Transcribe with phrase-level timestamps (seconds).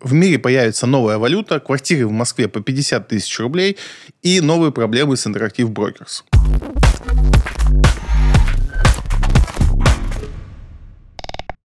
[0.00, 3.76] В мире появится новая валюта, квартиры в Москве по 50 тысяч рублей
[4.22, 6.22] и новые проблемы с Interactive Brokers.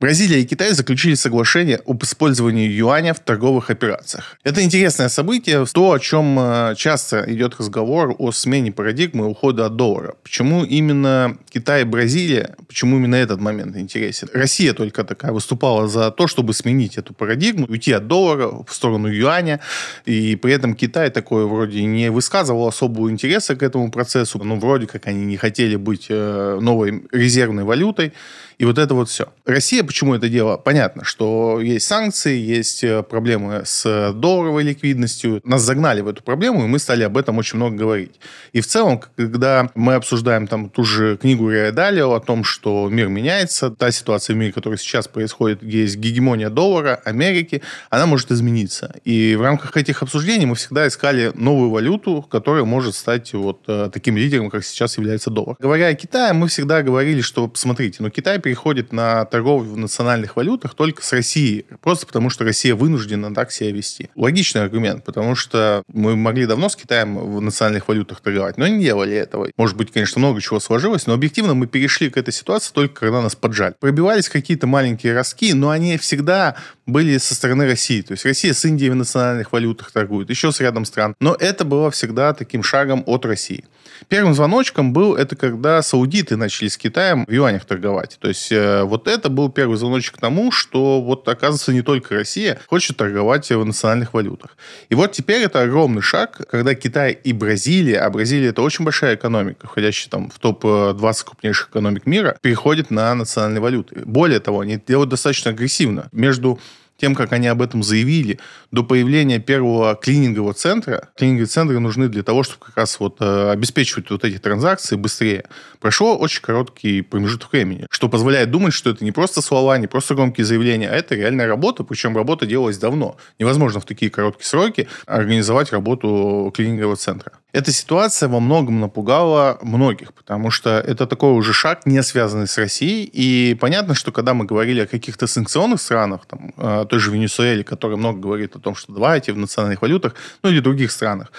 [0.02, 4.36] Бразилия и Китай заключили соглашение об использовании юаня в торговых операциях.
[4.44, 9.76] Это интересное событие, то, о чем э, часто идет разговор о смене парадигмы ухода от
[9.76, 10.16] доллара.
[10.24, 14.28] Почему именно Китай и Бразилия, почему именно этот момент интересен?
[14.34, 19.08] Россия только такая выступала за то, чтобы сменить эту парадигму, уйти от доллара в сторону
[19.08, 19.60] юаня,
[20.08, 24.88] и при этом Китай такой вроде не высказывал особого интереса к этому процессу, ну, вроде
[24.88, 28.14] как они не хотели быть э, новой резервной валютой,
[28.62, 29.26] и вот это вот все.
[29.46, 30.56] Россия почему это дело?
[30.56, 35.42] Понятно, что есть санкции, есть э, проблемы с долларовой ликвидностью.
[35.44, 38.14] Нас загнали в эту проблему, и мы стали об этом очень много говорить.
[38.54, 43.10] И в целом, когда мы обсуждаем там ту же книгу Далио о том, что мир
[43.10, 48.32] меняется, та ситуация в мире, которая сейчас происходит, где есть гегемония доллара, Америки, она может
[48.32, 48.96] измениться.
[49.04, 53.90] И в рамках этих обсуждений мы всегда искали новую валюту, которая может стать вот э,
[53.92, 55.58] таким лидером, как сейчас является доллар.
[55.60, 60.74] Говоря о Китае, мы всегда говорили, что, посмотрите, ну Китай переходит на торговлю национальных валютах
[60.76, 64.10] только с Россией, просто потому что Россия вынуждена так себя вести.
[64.16, 68.84] Логичный аргумент, потому что мы могли давно с Китаем в национальных валютах торговать, но не
[68.84, 69.50] делали этого.
[69.58, 73.22] Может быть, конечно, много чего сложилось, но объективно мы перешли к этой ситуации только когда
[73.22, 73.76] нас поджали.
[73.80, 78.02] Пробивались какие-то маленькие ростки, но они всегда были со стороны России.
[78.02, 81.16] То есть Россия с Индией в национальных валютах торгует, еще с рядом стран.
[81.20, 83.66] Но это было всегда таким шагом от России.
[84.08, 88.18] Первым звоночком был это когда саудиты начали с Китаем в юанях торговать.
[88.20, 92.16] То есть э, вот это был первый звоночек к тому, что вот оказывается не только
[92.16, 94.58] Россия хочет торговать в национальных валютах.
[94.90, 99.16] И вот теперь это огромный шаг, когда Китай и Бразилия, а Бразилия это очень большая
[99.16, 104.02] экономика, входящая там в топ-20 крупнейших экономик мира, переходит на национальные валюты.
[104.06, 106.10] Более того, они делают достаточно агрессивно.
[106.12, 106.60] Между
[107.02, 112.22] тем, как они об этом заявили, до появления первого клинингового центра, клининговые центры нужны для
[112.22, 115.46] того, чтобы как раз вот э, обеспечивать вот эти транзакции быстрее.
[115.80, 120.14] Прошло очень короткий промежуток времени, что позволяет думать, что это не просто слова, не просто
[120.14, 123.18] громкие заявления, а это реальная работа, причем работа делалась давно.
[123.40, 127.32] Невозможно в такие короткие сроки организовать работу клинингового центра.
[127.54, 132.58] Эта ситуация во многом напугала многих, потому что это такой уже шаг, не связанный с
[132.58, 133.10] Россией.
[133.12, 137.64] И понятно, что когда мы говорили о каких-то санкционных странах, там, э, той же Венесуэле,
[137.64, 140.14] которая много говорит о том, что давайте в национальных валютах,
[140.44, 141.32] ну или других странах,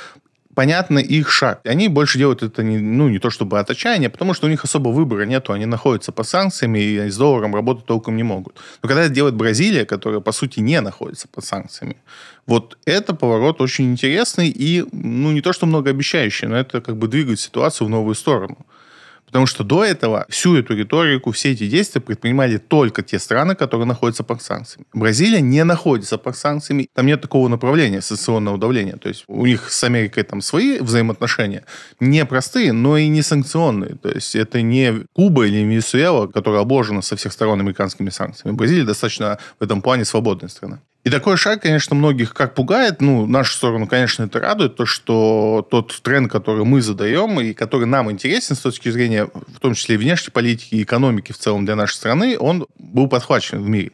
[0.55, 1.61] понятно их шаг.
[1.65, 4.65] Они больше делают это не, ну, не то чтобы от отчаяния, потому что у них
[4.65, 5.53] особо выбора нету.
[5.53, 8.55] Они находятся под санкциями и с долларом работать толком не могут.
[8.83, 11.97] Но когда это делает Бразилия, которая, по сути, не находится под санкциями,
[12.47, 17.09] вот это поворот очень интересный и, ну, не то что многообещающий, но это как бы
[17.09, 18.57] двигает ситуацию в новую сторону.
[19.33, 23.87] Потому что до этого всю эту риторику, все эти действия предпринимали только те страны, которые
[23.87, 24.85] находятся под санкциями.
[24.93, 26.91] Бразилия не находится под санкциями.
[26.95, 28.99] Там нет такого направления санкционного давления.
[28.99, 31.65] То есть у них с Америкой там свои взаимоотношения.
[31.99, 33.97] Не простые, но и не санкционные.
[34.03, 38.55] То есть это не Куба или Венесуэла, которая обложена со всех сторон американскими санкциями.
[38.55, 40.81] Бразилия достаточно в этом плане свободная страна.
[41.05, 43.01] И такой шаг, конечно, многих как пугает.
[43.01, 47.87] Ну, нашу сторону, конечно, это радует, то, что тот тренд, который мы задаем, и который
[47.87, 51.65] нам интересен с точки зрения, в том числе и внешней политики, и экономики в целом
[51.65, 53.91] для нашей страны, он был подхвачен в мире.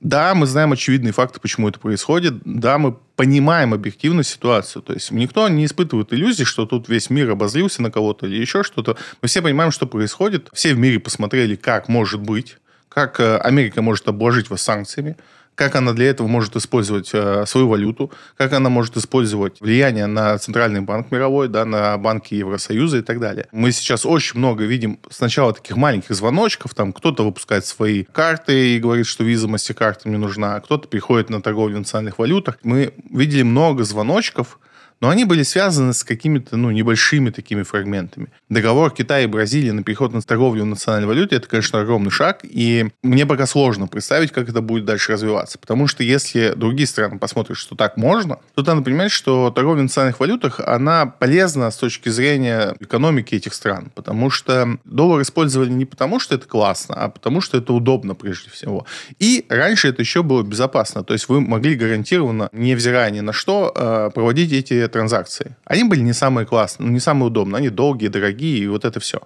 [0.00, 2.34] Да, мы знаем очевидные факты, почему это происходит.
[2.44, 4.80] Да, мы понимаем объективно ситуацию.
[4.82, 8.62] То есть никто не испытывает иллюзий, что тут весь мир обозлился на кого-то или еще
[8.62, 8.96] что-то.
[9.22, 10.50] Мы все понимаем, что происходит.
[10.52, 15.16] Все в мире посмотрели, как может быть, как э, Америка может обложить вас санкциями
[15.58, 20.38] как она для этого может использовать э, свою валюту, как она может использовать влияние на
[20.38, 23.48] Центральный банк мировой, да, на банки Евросоюза и так далее.
[23.50, 28.78] Мы сейчас очень много видим сначала таких маленьких звоночков, там кто-то выпускает свои карты и
[28.78, 32.58] говорит, что виза MasterCard не нужна, а кто-то приходит на торговлю в национальных валютах.
[32.62, 34.60] Мы видели много звоночков,
[35.00, 38.28] но они были связаны с какими-то ну, небольшими такими фрагментами.
[38.48, 42.40] Договор Китая и Бразилии на переход на торговлю в национальной валюте– это, конечно, огромный шаг,
[42.42, 45.58] и мне пока сложно представить, как это будет дальше развиваться.
[45.58, 49.84] Потому что если другие страны посмотрят, что так можно, то надо понимать, что торговля в
[49.84, 53.90] национальных валютах, она полезна с точки зрения экономики этих стран.
[53.94, 58.50] Потому что доллар использовали не потому, что это классно, а потому, что это удобно прежде
[58.50, 58.86] всего.
[59.18, 61.04] И раньше это еще было безопасно.
[61.04, 65.56] То есть вы могли гарантированно, невзирая ни на что, э, проводить эти транзакции.
[65.64, 67.58] Они были не самые классные, ну, не самые удобные.
[67.58, 69.20] Они долгие, дорогие, и вот это все.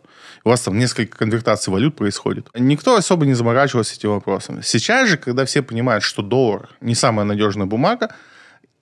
[0.44, 2.49] У вас там несколько конвертаций валют происходит.
[2.55, 4.62] Никто особо не заморачивался этим вопросом.
[4.62, 8.14] Сейчас же, когда все понимают, что доллар не самая надежная бумага,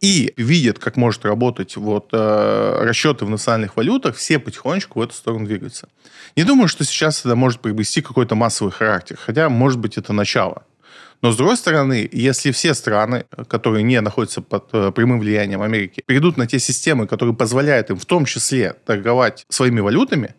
[0.00, 5.14] и видят, как может работать вот, э, расчеты в национальных валютах, все потихонечку в эту
[5.14, 5.88] сторону двигаются.
[6.36, 10.62] Не думаю, что сейчас это может приобрести какой-то массовый характер, хотя, может быть, это начало.
[11.22, 16.02] Но, с другой стороны, если все страны, которые не находятся под э, прямым влиянием Америки,
[16.06, 20.34] перейдут на те системы, которые позволяют им в том числе торговать своими валютами,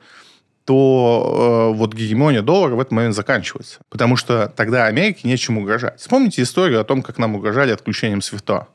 [0.65, 3.79] то э, вот гегемония доллара в этот момент заканчивается.
[3.89, 5.99] Потому что тогда Америке нечем угрожать.
[5.99, 8.67] Вспомните историю о том, как нам угрожали отключением свифта.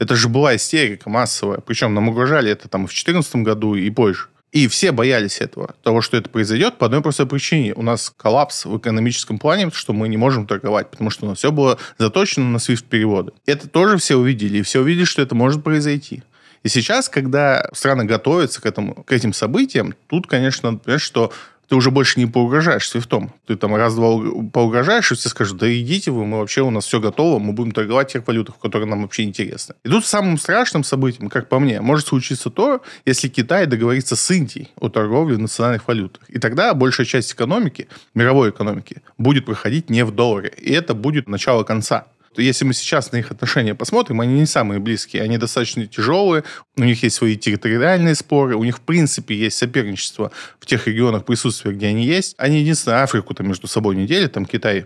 [0.00, 1.58] Это же была истерика массовая.
[1.58, 4.28] Причем нам угрожали это там в 2014 году и позже.
[4.54, 7.74] И все боялись этого, того, что это произойдет по одной простой причине.
[7.74, 11.38] У нас коллапс в экономическом плане, что мы не можем торговать, потому что у нас
[11.38, 13.32] все было заточено на SWIFT-переводы.
[13.46, 16.22] Это тоже все увидели, и все увидели, что это может произойти.
[16.62, 21.32] И сейчас, когда страны готовятся к, этому, к этим событиям, тут, конечно, понимаешь, что
[21.68, 23.32] ты уже больше не поугрожаешь свифтом.
[23.46, 24.20] Ты там раз-два
[24.52, 27.72] поугрожаешь, и все скажут, да идите вы, мы вообще, у нас все готово, мы будем
[27.72, 29.74] торговать в тех валютах, которые нам вообще интересны.
[29.84, 34.30] И тут самым страшным событием, как по мне, может случиться то, если Китай договорится с
[34.30, 36.28] Индией о торговле в национальных валютах.
[36.28, 40.52] И тогда большая часть экономики, мировой экономики, будет проходить не в долларе.
[40.56, 42.06] И это будет начало конца
[42.42, 46.44] если мы сейчас на их отношения посмотрим, они не самые близкие, они достаточно тяжелые,
[46.76, 51.24] у них есть свои территориальные споры, у них, в принципе, есть соперничество в тех регионах
[51.24, 52.34] присутствия, где они есть.
[52.38, 54.84] Они единственное Африку-то между собой не делят, там Китай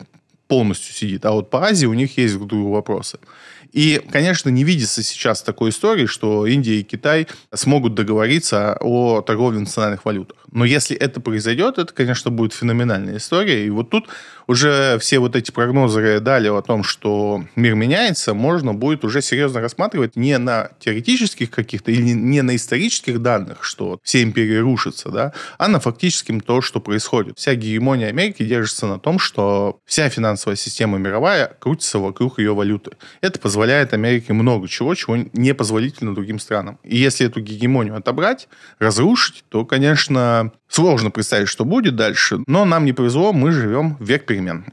[0.49, 1.25] полностью сидит.
[1.27, 3.19] А вот по Азии у них есть друг другу вопросы.
[3.73, 9.61] И, конечно, не видится сейчас такой истории, что Индия и Китай смогут договориться о торговле
[9.61, 10.39] национальных валютах.
[10.51, 13.67] Но если это произойдет, это, конечно, будет феноменальная история.
[13.67, 14.09] И вот тут
[14.47, 19.61] уже все вот эти прогнозы дали о том, что мир меняется, можно будет уже серьезно
[19.61, 25.33] рассматривать не на теоретических каких-то или не на исторических данных, что все империи рушатся, да,
[25.59, 27.39] а на фактическом то, что происходит.
[27.39, 32.93] Вся гегемония Америки держится на том, что вся финансовая система мировая крутится вокруг ее валюты.
[33.21, 33.58] Это позволяет
[33.93, 36.79] Америке много чего, чего не позволительно другим странам.
[36.83, 42.85] И если эту гегемонию отобрать, разрушить, то, конечно, Сложно представить, что будет дальше, но нам
[42.85, 44.67] не повезло, мы живем в век перемен.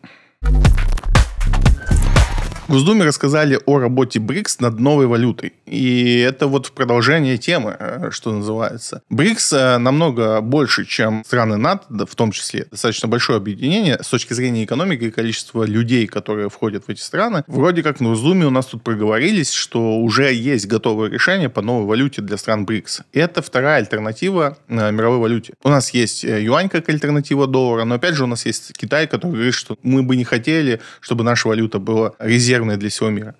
[2.67, 5.53] В Госдуме рассказали о работе БРИКС над новой валютой.
[5.67, 9.03] И это вот продолжение темы, э, что называется.
[9.11, 12.65] БРИКС э, намного больше, чем страны НАТО, в том числе.
[12.71, 17.43] Достаточно большое объединение с точки зрения экономики и количества людей, которые входят в эти страны.
[17.45, 21.85] Вроде как на Госдуме у нас тут проговорились, что уже есть готовое решение по новой
[21.85, 23.03] валюте для стран БРИКС.
[23.13, 25.53] Это вторая альтернатива э, мировой валюте.
[25.63, 29.33] У нас есть юань как альтернатива доллара, но опять же у нас есть Китай, который
[29.33, 33.35] говорит, что мы бы не хотели, чтобы наша валюта была резервной резервная для всего мира.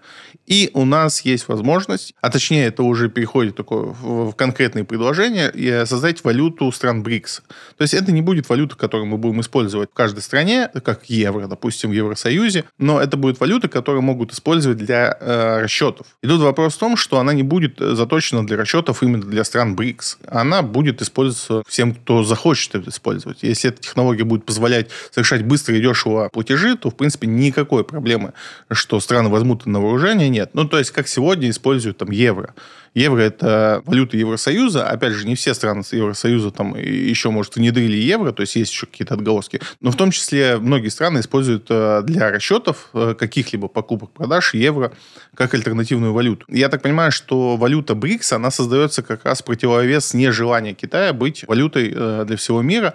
[0.45, 6.23] И у нас есть возможность, а точнее это уже переходит такое в, конкретные предложения, создать
[6.23, 7.41] валюту стран БРИКС.
[7.77, 11.47] То есть это не будет валюта, которую мы будем использовать в каждой стране, как евро,
[11.47, 16.05] допустим, в Евросоюзе, но это будет валюта, которую могут использовать для э, расчетов.
[16.21, 19.75] И тут вопрос в том, что она не будет заточена для расчетов именно для стран
[19.75, 20.19] БРИКС.
[20.27, 23.39] Она будет использоваться всем, кто захочет это использовать.
[23.41, 28.33] Если эта технология будет позволять совершать быстро и дешево платежи, то, в принципе, никакой проблемы,
[28.71, 30.51] что страны возьмут на вооружение, нет.
[30.53, 32.53] Ну, то есть, как сегодня используют там евро.
[32.95, 34.87] Евро– это валюта Евросоюза.
[34.87, 38.85] Опять же, не все страны Евросоюза там еще, может, внедрили евро, то есть есть еще
[38.85, 39.59] какие-то отголоски.
[39.81, 44.93] Но в том числе многие страны используют э, для расчетов э, каких-либо покупок-продаж евро
[45.35, 46.45] как альтернативную валюту.
[46.47, 51.91] Я так понимаю, что валюта БРИКС, она создается как раз противовес нежелания Китая быть валютой
[51.93, 52.93] э, для всего мира.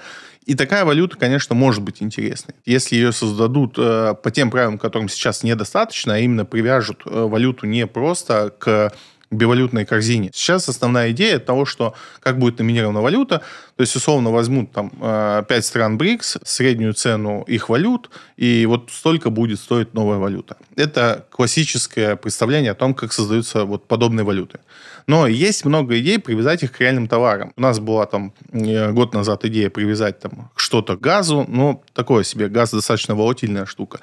[0.50, 2.56] И такая валюта, конечно, может быть интересной.
[2.64, 7.66] Если ее создадут э, по тем правилам, которым сейчас недостаточно, а именно привяжут э, валюту
[7.66, 8.92] не просто к
[9.30, 10.30] бивалютной корзине.
[10.34, 13.42] Сейчас основная идея того, что как будет номинирована валюта,
[13.76, 18.90] то есть условно возьмут там 5 э, стран БРИКС, среднюю цену их валют, и вот
[18.92, 20.56] столько будет стоить новая валюта.
[20.76, 24.58] Это классическое представление о том, как создаются вот подобные валюты.
[25.06, 27.52] Но есть много идей привязать их к реальным товарам.
[27.56, 32.24] У нас была там э, год назад идея привязать там что-то к газу, но такое
[32.24, 34.00] себе, газ достаточно волатильная штука.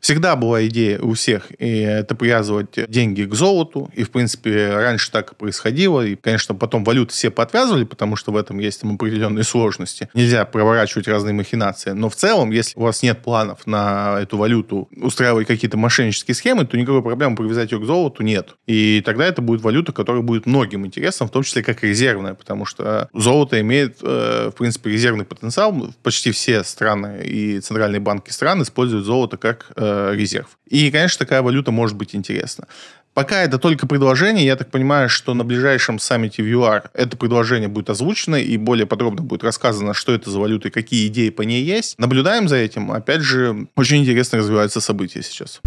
[0.00, 5.10] Всегда была идея у всех, и это привязывать деньги к золоту, и, в принципе, раньше
[5.10, 8.94] так и происходило, и, конечно, потом валюты все подвязывали, потому что в этом есть там
[8.94, 10.08] определенные сложности.
[10.14, 14.88] Нельзя проворачивать разные махинации, но в целом, если у вас нет планов на эту валюту
[14.96, 18.54] устраивать какие-то мошеннические схемы, то никакой проблемы привязать ее к золоту нет.
[18.66, 22.64] И тогда это будет валюта, которая будет многим интересна, в том числе как резервная, потому
[22.64, 25.74] что золото имеет, э, в принципе, резервный потенциал.
[26.02, 30.58] Почти все страны и центральные банки стран используют золото как э, резерв.
[30.66, 32.66] И, конечно, такая валюта может быть интересна.
[33.12, 37.68] Пока это только предложение, я так понимаю, что на ближайшем саммите в ЮАР это предложение
[37.68, 41.42] будет озвучено и более подробно будет рассказано, что это за валюта и какие идеи по
[41.42, 41.98] ней есть.
[41.98, 42.92] Наблюдаем за этим.
[42.92, 45.60] Опять же, очень интересно развиваются события сейчас.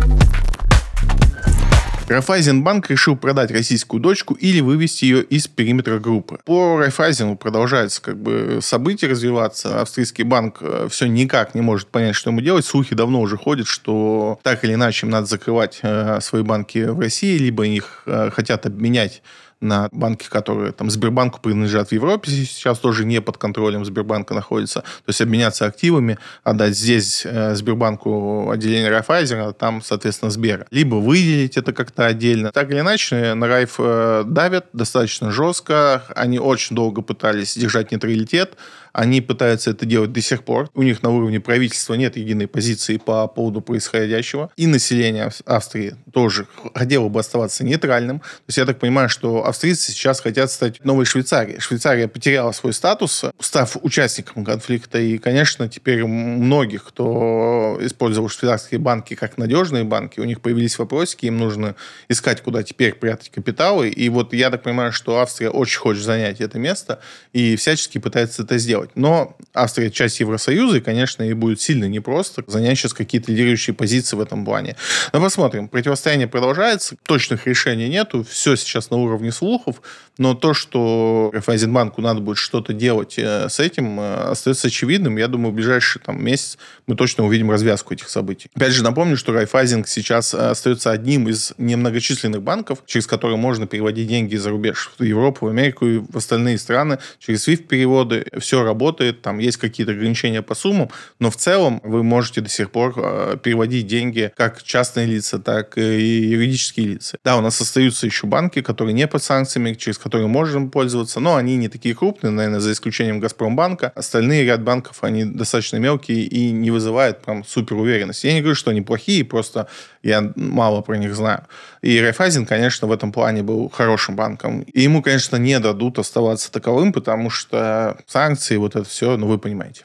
[2.07, 6.39] Райфайзенбанк решил продать российскую дочку или вывести ее из периметра группы.
[6.45, 9.81] По Райфайзену продолжаются как бы события развиваться.
[9.81, 12.65] Австрийский банк э, все никак не может понять, что ему делать.
[12.65, 16.99] Слухи давно уже ходят, что так или иначе им надо закрывать э, свои банки в
[16.99, 19.21] России, либо их э, хотят обменять
[19.63, 24.81] на банки, которые там Сбербанку принадлежат в Европе, сейчас тоже не под контролем Сбербанка находится.
[24.81, 30.67] То есть обменяться активами, отдать здесь э, Сбербанку отделение Райфайзера, а там, соответственно, Сбера.
[30.71, 32.51] Либо выделить это как-то отдельно.
[32.51, 36.03] Так или иначе, на Райф э, давят достаточно жестко.
[36.15, 38.57] Они очень долго пытались держать нейтралитет.
[38.93, 40.69] Они пытаются это делать до сих пор.
[40.75, 44.51] У них на уровне правительства нет единой позиции по поводу происходящего.
[44.55, 48.19] И население Австрии тоже хотело бы оставаться нейтральным.
[48.19, 51.59] То есть я так понимаю, что австрийцы сейчас хотят стать новой Швейцарией.
[51.59, 54.99] Швейцария потеряла свой статус, став участником конфликта.
[54.99, 61.25] И, конечно, теперь многих, кто использовал швейцарские банки как надежные банки, у них появились вопросики,
[61.25, 61.75] им нужно
[62.09, 63.89] искать, куда теперь прятать капиталы.
[63.89, 66.99] И вот я так понимаю, что Австрия очень хочет занять это место
[67.31, 68.95] и всячески пытается это сделать делать.
[68.95, 74.15] Но Австрия часть Евросоюза, и, конечно, ей будет сильно непросто занять сейчас какие-то лидирующие позиции
[74.15, 74.75] в этом плане.
[75.11, 75.67] Но посмотрим.
[75.67, 79.81] Противостояние продолжается, точных решений нету, все сейчас на уровне слухов,
[80.17, 85.17] но то, что Райфайзенбанку надо будет что-то делать э, с этим, э, остается очевидным.
[85.17, 88.49] Я думаю, в ближайший там, месяц мы точно увидим развязку этих событий.
[88.55, 94.07] Опять же, напомню, что Райфайзинг сейчас остается одним из немногочисленных банков, через которые можно переводить
[94.07, 96.99] деньги за рубеж в Европу, в Америку и в остальные страны.
[97.19, 100.89] Через SWIFT-переводы все работает, там есть какие-то ограничения по суммам,
[101.19, 105.77] но в целом вы можете до сих пор э, переводить деньги как частные лица, так
[105.77, 107.17] и юридические лица.
[107.23, 111.35] Да, у нас остаются еще банки, которые не под санкциями, через которые можем пользоваться, но
[111.35, 113.91] они не такие крупные, наверное, за исключением Газпромбанка.
[113.95, 118.27] Остальные ряд банков, они достаточно мелкие и не вызывают прям супер уверенности.
[118.27, 119.67] Я не говорю, что они плохие, просто
[120.03, 121.43] я мало про них знаю.
[121.81, 124.61] И Райфайзен, конечно, в этом плане был хорошим банком.
[124.61, 129.37] И ему, конечно, не дадут оставаться таковым, потому что санкции, вот это все, ну вы
[129.37, 129.83] понимаете.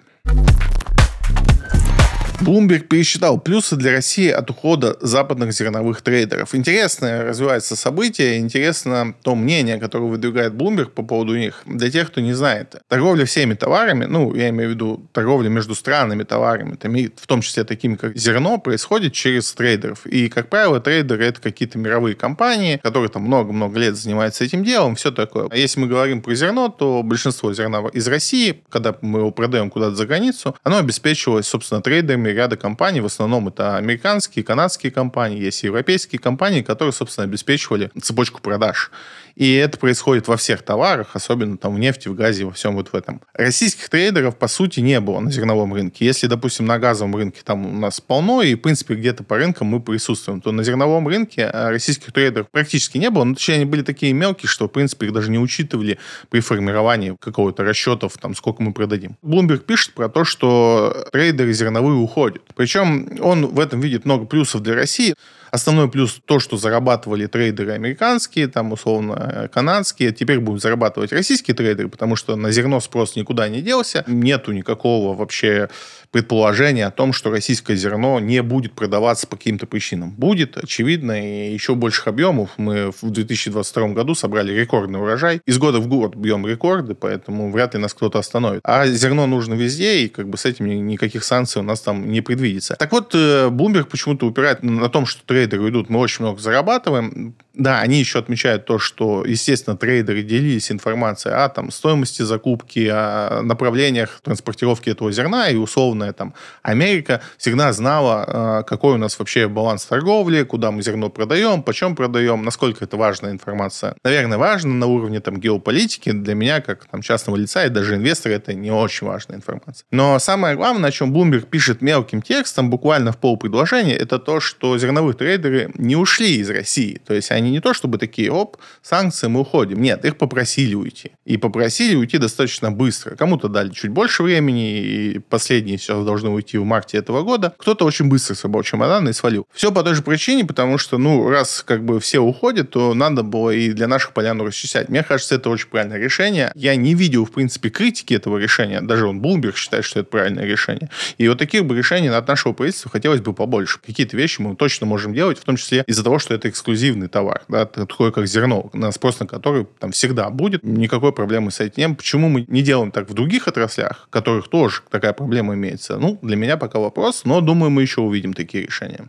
[2.40, 6.54] Bloomberg пересчитал плюсы для России от ухода западных зерновых трейдеров.
[6.54, 11.62] Интересное развивается событие, интересно то мнение, которое выдвигает Bloomberg по поводу них.
[11.66, 15.74] Для тех, кто не знает, торговля всеми товарами, ну, я имею в виду торговля между
[15.74, 16.78] странами товарами,
[17.16, 20.06] в том числе такими, как зерно, происходит через трейдеров.
[20.06, 24.94] И, как правило, трейдеры— это какие-то мировые компании, которые там много-много лет занимаются этим делом,
[24.94, 25.48] все такое.
[25.50, 29.70] А если мы говорим про зерно, то большинство зерна из России, когда мы его продаем
[29.70, 34.92] куда-то за границу, оно обеспечивалось, собственно, трейдерами регионами ряда компаний, в основном это американские, канадские
[34.92, 38.90] компании, есть европейские компании, которые, собственно, обеспечивали цепочку продаж.
[39.38, 42.88] И это происходит во всех товарах, особенно там в нефти, в газе, во всем вот
[42.88, 43.20] в этом.
[43.34, 46.04] Российских трейдеров, по сути, не было на зерновом рынке.
[46.04, 49.68] Если, допустим, на газовом рынке там у нас полно, и, в принципе, где-то по рынкам
[49.68, 53.22] мы присутствуем, то на зерновом рынке а, российских трейдеров практически не было.
[53.22, 57.16] Ну, точнее, они были такие мелкие, что, в принципе, их даже не учитывали при формировании
[57.20, 59.16] какого-то расчетов, там, сколько мы продадим.
[59.22, 62.17] Bloomberg пишет про то, что трейдеры зерновые уходят.
[62.54, 65.14] Причем он в этом видит много плюсов для России.
[65.50, 71.88] Основной плюс то, что зарабатывали трейдеры американские, там условно канадские, теперь будут зарабатывать российские трейдеры,
[71.88, 75.68] потому что на зерно спрос никуда не делся, нету никакого вообще
[76.10, 80.10] предположение о том, что российское зерно не будет продаваться по каким-то причинам.
[80.10, 82.50] Будет, очевидно, и еще больших объемов.
[82.56, 85.40] Мы в 2022 году собрали рекордный урожай.
[85.44, 88.60] Из года в год бьем рекорды, поэтому вряд ли нас кто-то остановит.
[88.64, 92.20] А зерно нужно везде, и как бы с этим никаких санкций у нас там не
[92.22, 92.76] предвидится.
[92.78, 97.34] Так вот, э, Bloomberg почему-то упирает на том, что трейдеры идут, мы очень много зарабатываем.
[97.54, 103.42] Да, они еще отмечают то, что, естественно, трейдеры делились информацией о там, стоимости закупки, о
[103.42, 109.48] направлениях транспортировки этого зерна, и условная там Америка всегда знала, э, какой у нас вообще
[109.48, 113.96] баланс торговли, куда мы зерно продаем, почем продаем, насколько это важная информация.
[114.04, 116.12] Наверное, важно на уровне там, геополитики.
[116.12, 119.84] Для меня, как там, частного лица и даже инвестора, это не очень важная информация.
[119.90, 124.78] Но самое главное, о чем Bloomberg пишет мелким текстом, буквально в полпредложения, это то, что
[124.78, 127.00] зерновые трейдеры не ушли из России.
[127.06, 129.82] То есть они не то чтобы такие, оп, санкции, мы уходим.
[129.82, 131.12] Нет, их попросили уйти.
[131.26, 133.14] И попросили уйти достаточно быстро.
[133.14, 137.52] Кому-то дали чуть больше времени, и последние сейчас должны уйти в марте этого года.
[137.58, 139.46] Кто-то очень быстро собрал чемоданы и свалил.
[139.52, 143.22] Все по той же причине, потому что, ну, раз как бы все уходят, то надо
[143.22, 144.88] было и для наших полян расчищать.
[144.88, 146.52] Мне кажется, это очень правильное решение.
[146.54, 148.80] Я не видел, в принципе, критики этого решения.
[148.80, 150.88] Даже он, Блумберг, считает, что это правильное решение.
[151.18, 153.78] И вот таких бы решений от нашего правительства хотелось бы побольше.
[153.84, 157.42] Какие-то вещи мы точно можем делать, в том числе из-за того, что это эксклюзивный товар
[157.48, 161.96] да, такое как зерно, на спрос на который там всегда будет, никакой проблемы с этим.
[161.96, 165.98] Почему мы не делаем так в других отраслях, в которых тоже такая проблема имеется?
[165.98, 169.08] Ну, для меня пока вопрос, но думаю, мы еще увидим такие решения.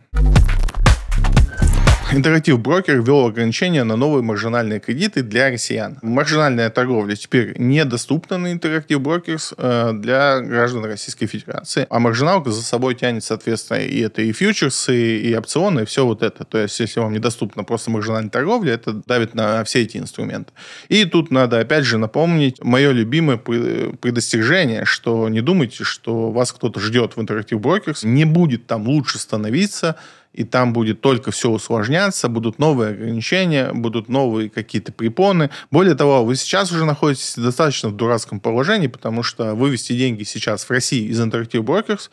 [2.12, 5.96] Interactive Broker ввел ограничения на новые маржинальные кредиты для россиян.
[6.02, 11.86] Маржинальная торговля теперь недоступна на Interactive Brokers э, для граждан Российской Федерации.
[11.88, 16.24] А маржиналка за собой тянет, соответственно, и это и фьючерсы, и опционы, и все вот
[16.24, 16.44] это.
[16.44, 20.52] То есть, если вам недоступна просто маржинальная торговля, это давит на все эти инструменты.
[20.88, 26.80] И тут надо, опять же, напомнить мое любимое предостережение, что не думайте, что вас кто-то
[26.80, 28.02] ждет в Interactive Brokers.
[28.02, 29.94] Не будет там лучше становиться,
[30.32, 35.50] и там будет только все усложняться, будут новые ограничения, будут новые какие-то препоны.
[35.70, 40.64] Более того, вы сейчас уже находитесь достаточно в дурацком положении, потому что вывести деньги сейчас
[40.64, 42.10] в России из Interactive Brokers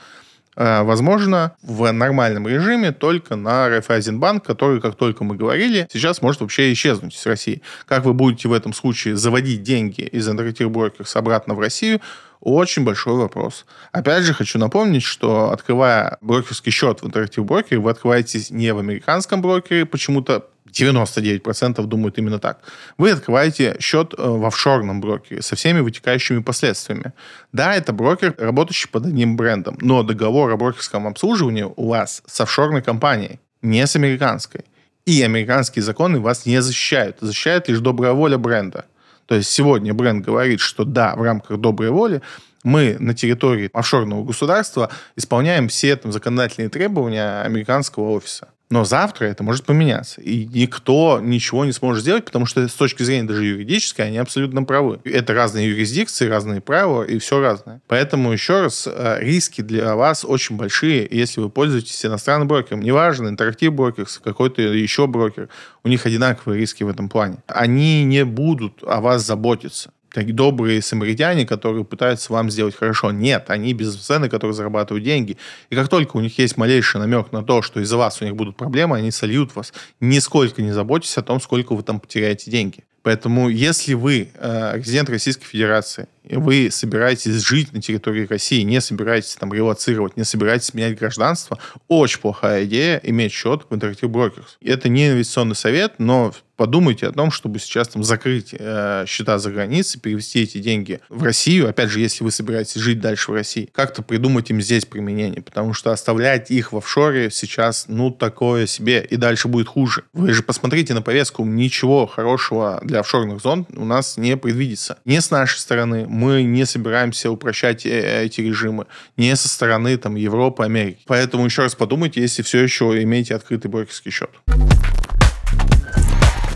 [0.56, 6.42] э, возможно в нормальном режиме только на Райфайзенбанк, который, как только мы говорили, сейчас может
[6.42, 7.62] вообще исчезнуть из России.
[7.86, 12.02] Как вы будете в этом случае заводить деньги из Interactive Brokers обратно в Россию,
[12.40, 13.66] очень большой вопрос.
[13.92, 18.80] Опять же, хочу напомнить, что открывая брокерский счет в Interactive Broker, вы открываете не в
[18.80, 22.60] американском брокере, почему-то 99% думают именно так.
[22.98, 27.14] Вы открываете счет э, в офшорном брокере со всеми вытекающими последствиями.
[27.52, 32.42] Да, это брокер, работающий под одним брендом, но договор о брокерском обслуживании у вас с
[32.42, 34.62] офшорной компанией, не с американской.
[35.06, 37.18] И американские законы вас не защищают.
[37.22, 38.86] Защищает лишь добрая воля бренда.
[39.28, 42.22] То есть сегодня бренд говорит, что да, в рамках доброй воли
[42.64, 48.50] мы на территории офшорного государства исполняем все там, законодательные требования американского офиса.
[48.70, 50.20] Но завтра это может поменяться.
[50.20, 54.64] И никто ничего не сможет сделать, потому что с точки зрения даже юридической они абсолютно
[54.64, 55.00] правы.
[55.06, 57.82] Это разные юрисдикции, разные правила и все разное.
[57.88, 62.82] Поэтому еще раз, э, риски для вас очень большие, если вы пользуетесь иностранным брокером.
[62.82, 65.48] Неважно, интерактив брокер, какой-то еще брокер.
[65.84, 67.38] У них одинаковые риски в этом плане.
[67.48, 73.12] Они не будут о вас заботиться такие добрые самаритяне, которые пытаются вам сделать хорошо.
[73.12, 75.38] Нет, они бизнесмены, которые зарабатывают деньги.
[75.70, 78.36] И как только у них есть малейший намек на то, что из-за вас у них
[78.36, 79.74] будут проблемы, они сольют вас.
[80.00, 82.84] Нисколько не заботьтесь о том, сколько вы там потеряете деньги.
[83.04, 89.36] Поэтому, если вы э, резидент Российской Федерации, вы собираетесь жить на территории России, не собираетесь
[89.36, 94.58] там релацировать, не собираетесь менять гражданство, очень плохая идея иметь счет в Interactive Brokers.
[94.62, 99.52] Это не инвестиционный совет, но подумайте о том, чтобы сейчас там закрыть э, счета за
[99.52, 101.70] границей, перевести эти деньги в Россию.
[101.70, 105.74] Опять же, если вы собираетесь жить дальше в России, как-то придумать им здесь применение, потому
[105.74, 110.04] что оставлять их в офшоре сейчас, ну, такое себе, и дальше будет хуже.
[110.14, 114.98] Вы же посмотрите на повестку, ничего хорошего для офшорных зон у нас не предвидится.
[115.06, 120.16] Не с нашей стороны, мы не собираемся упрощать э, эти режимы, не со стороны там
[120.16, 121.00] Европы, Америки.
[121.06, 124.32] Поэтому еще раз подумайте, если все еще имеете открытый брокерский счет.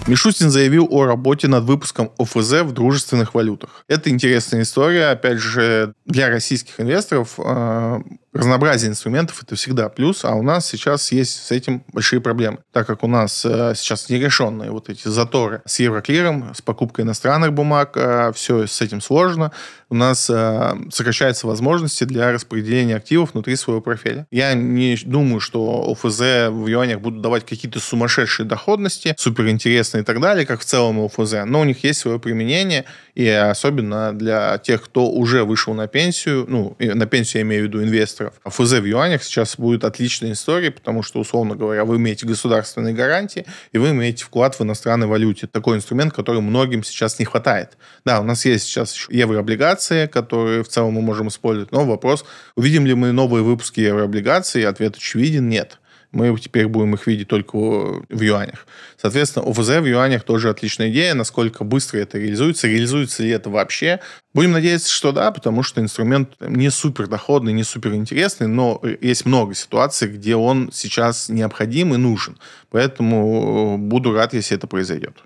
[0.07, 3.83] Мишустин заявил о работе над выпуском ОФЗ в дружественных валютах.
[3.87, 5.07] Это интересная история.
[5.07, 8.01] Опять же, для российских инвесторов э,
[8.33, 12.87] разнообразие инструментов это всегда плюс, а у нас сейчас есть с этим большие проблемы, так
[12.87, 17.91] как у нас э, сейчас нерешенные вот эти заторы с евроклиром, с покупкой иностранных бумаг,
[17.95, 19.51] э, все с этим сложно.
[19.91, 24.25] У нас э, сокращаются возможности для распределения активов внутри своего профиля.
[24.31, 30.21] Я не думаю, что ОФЗ в юанях будут давать какие-то сумасшедшие доходности, суперинтересные и так
[30.21, 34.81] далее, как в целом ОФЗ, но у них есть свое применение, и особенно для тех,
[34.81, 38.75] кто уже вышел на пенсию, ну, на пенсию я имею в виду инвесторов, а ФЗ
[38.75, 43.77] в юанях сейчас будет отличной историей, потому что, условно говоря, вы имеете государственные гарантии, и
[43.77, 45.47] вы имеете вклад в иностранной валюте.
[45.47, 47.71] Такой инструмент, который многим сейчас не хватает.
[48.05, 49.80] Да, у нас есть сейчас еще еврооблигации,
[50.11, 54.95] которые в целом мы можем использовать, но вопрос, увидим ли мы новые выпуски еврооблигаций, ответ
[54.95, 55.79] очевиден, нет
[56.11, 58.67] мы теперь будем их видеть только в юанях.
[59.01, 61.13] Соответственно, ОФЗ в юанях тоже отличная идея.
[61.13, 63.99] Насколько быстро это реализуется, реализуется ли это вообще?
[64.33, 69.25] Будем надеяться, что да, потому что инструмент не супер доходный, не супер интересный, но есть
[69.25, 72.37] много ситуаций, где он сейчас необходим и нужен.
[72.69, 75.17] Поэтому буду рад, если это произойдет.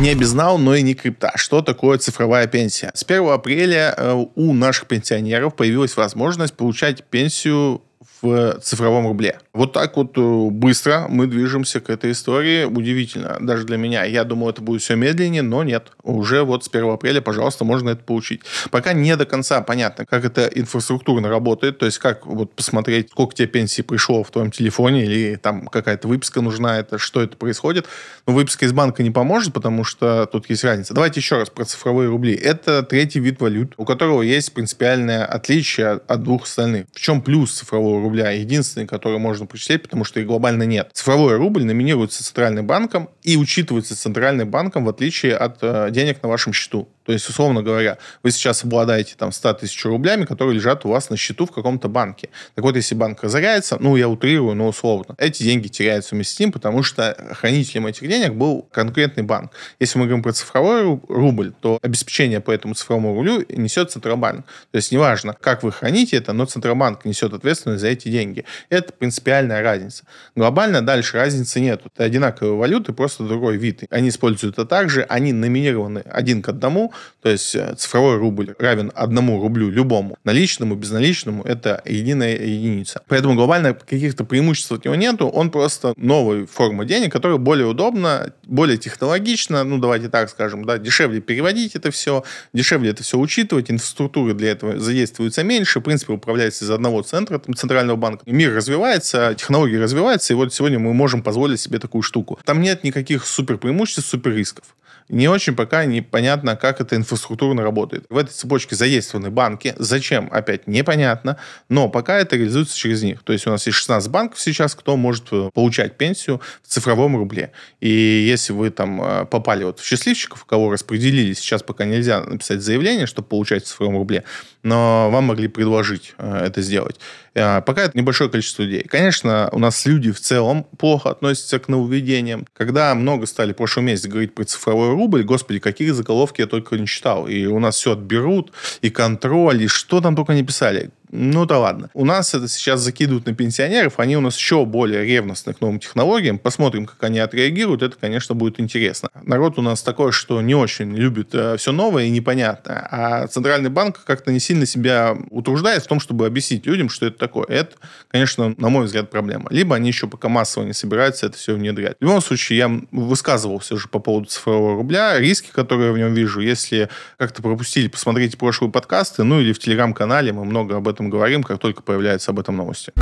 [0.00, 1.30] Не обезнал, но и не крипта.
[1.36, 2.90] Что такое цифровая пенсия?
[2.94, 7.80] С 1 апреля э, у наших пенсионеров появилась возможность получать пенсию
[8.20, 9.38] в цифровом рубле.
[9.54, 12.64] Вот так вот э, быстро мы движемся к этой истории.
[12.64, 13.36] Удивительно.
[13.40, 14.02] Даже для меня.
[14.02, 15.92] Я думал, это будет все медленнее, но нет.
[16.02, 18.40] Уже вот с 1 апреля, пожалуйста, можно это получить.
[18.72, 21.78] Пока не до конца понятно, как это инфраструктурно работает.
[21.78, 26.08] То есть, как вот посмотреть, сколько тебе пенсии пришло в твоем телефоне, или там какая-то
[26.08, 27.86] выписка нужна, это что это происходит.
[28.26, 30.94] Но выписка из банка не поможет, потому что тут есть разница.
[30.94, 32.34] Давайте еще раз про цифровые рубли.
[32.34, 36.86] Это третий вид валют, у которого есть принципиальное отличие от двух остальных.
[36.92, 38.32] В чем плюс цифрового рубля?
[38.32, 40.90] Единственный, который можно причислять, потому что их глобально нет.
[40.92, 46.28] Цифровой рубль номинируется Центральным банком и учитывается Центральным банком в отличие от э, денег на
[46.28, 46.88] вашем счету.
[47.04, 51.10] То есть, условно говоря, вы сейчас обладаете там 100 тысяч рублями, которые лежат у вас
[51.10, 52.30] на счету в каком-то банке.
[52.54, 56.40] Так вот, если банк разоряется, ну, я утрирую, но условно, эти деньги теряются вместе с
[56.40, 59.52] ним, потому что хранителем этих денег был конкретный банк.
[59.80, 64.46] Если мы говорим про цифровой рубль, то обеспечение по этому цифровому рублю несет Центробанк.
[64.70, 68.44] То есть, неважно, как вы храните это, но Центробанк несет ответственность за эти деньги.
[68.70, 70.04] Это принципиальная разница.
[70.34, 71.82] Глобально дальше разницы нет.
[71.84, 73.82] Это одинаковые валюты, просто другой вид.
[73.90, 78.92] Они используют это также, они номинированы один к одному, то есть э, цифровой рубль равен
[78.94, 80.18] одному рублю любому.
[80.24, 83.00] Наличному, безналичному– это единая единица.
[83.08, 88.32] Поэтому глобально каких-то преимуществ от него нету, он просто новая форма денег, которая более удобна,
[88.44, 93.70] более технологична, ну давайте так скажем, да, дешевле переводить это все, дешевле это все учитывать,
[93.70, 98.22] инфраструктуры для этого задействуется меньше, в принципе, управляется из одного центра, там, центрального банка.
[98.26, 102.38] Мир развивается, технологии развиваются, и вот сегодня мы можем позволить себе такую штуку.
[102.44, 104.64] Там нет никаких супер преимуществ, супер рисков.
[105.08, 108.06] Не очень пока непонятно, как это инфраструктурно работает.
[108.08, 109.74] В этой цепочке задействованы банки.
[109.78, 110.28] Зачем?
[110.32, 111.36] Опять непонятно.
[111.68, 113.22] Но пока это реализуется через них.
[113.22, 117.16] То есть у нас есть 16 банков сейчас, кто может э, получать пенсию в цифровом
[117.16, 117.52] рубле.
[117.80, 122.62] И если вы там э, попали вот в счастливчиков, кого распределили, сейчас пока нельзя написать
[122.62, 124.24] заявление, чтобы получать в цифровом рубле,
[124.64, 126.98] но вам могли предложить э, это сделать.
[127.34, 128.84] Пока это небольшое количество людей.
[128.84, 132.46] Конечно, у нас люди в целом плохо относятся к нововведениям.
[132.52, 136.78] Когда много стали в прошлом месяце говорить про цифровой рубль, господи, какие заголовки я только
[136.78, 137.26] не читал.
[137.26, 140.90] И у нас все отберут, и контроль, и что там только не писали.
[141.16, 141.90] Ну да ладно.
[141.94, 145.78] У нас это сейчас закидывают на пенсионеров, они у нас еще более ревностны к новым
[145.78, 146.40] технологиям.
[146.40, 149.08] Посмотрим, как они отреагируют, это, конечно, будет интересно.
[149.22, 153.70] Народ у нас такой, что не очень любит э, все новое и непонятное, а Центральный
[153.70, 157.46] банк как-то не сильно себя утруждает в том, чтобы объяснить людям, что это такое.
[157.46, 157.76] Это,
[158.08, 159.46] конечно, на мой взгляд, проблема.
[159.50, 161.96] Либо они еще пока массово не собираются это все внедрять.
[162.00, 166.12] В любом случае, я высказывался уже по поводу цифрового рубля, риски, которые я в нем
[166.12, 166.40] вижу.
[166.40, 171.10] Если как-то пропустили, посмотрите прошлые подкасты, ну или в Телеграм-канале, мы много об этом этом
[171.10, 172.92] говорим, как только появляются об этом новости.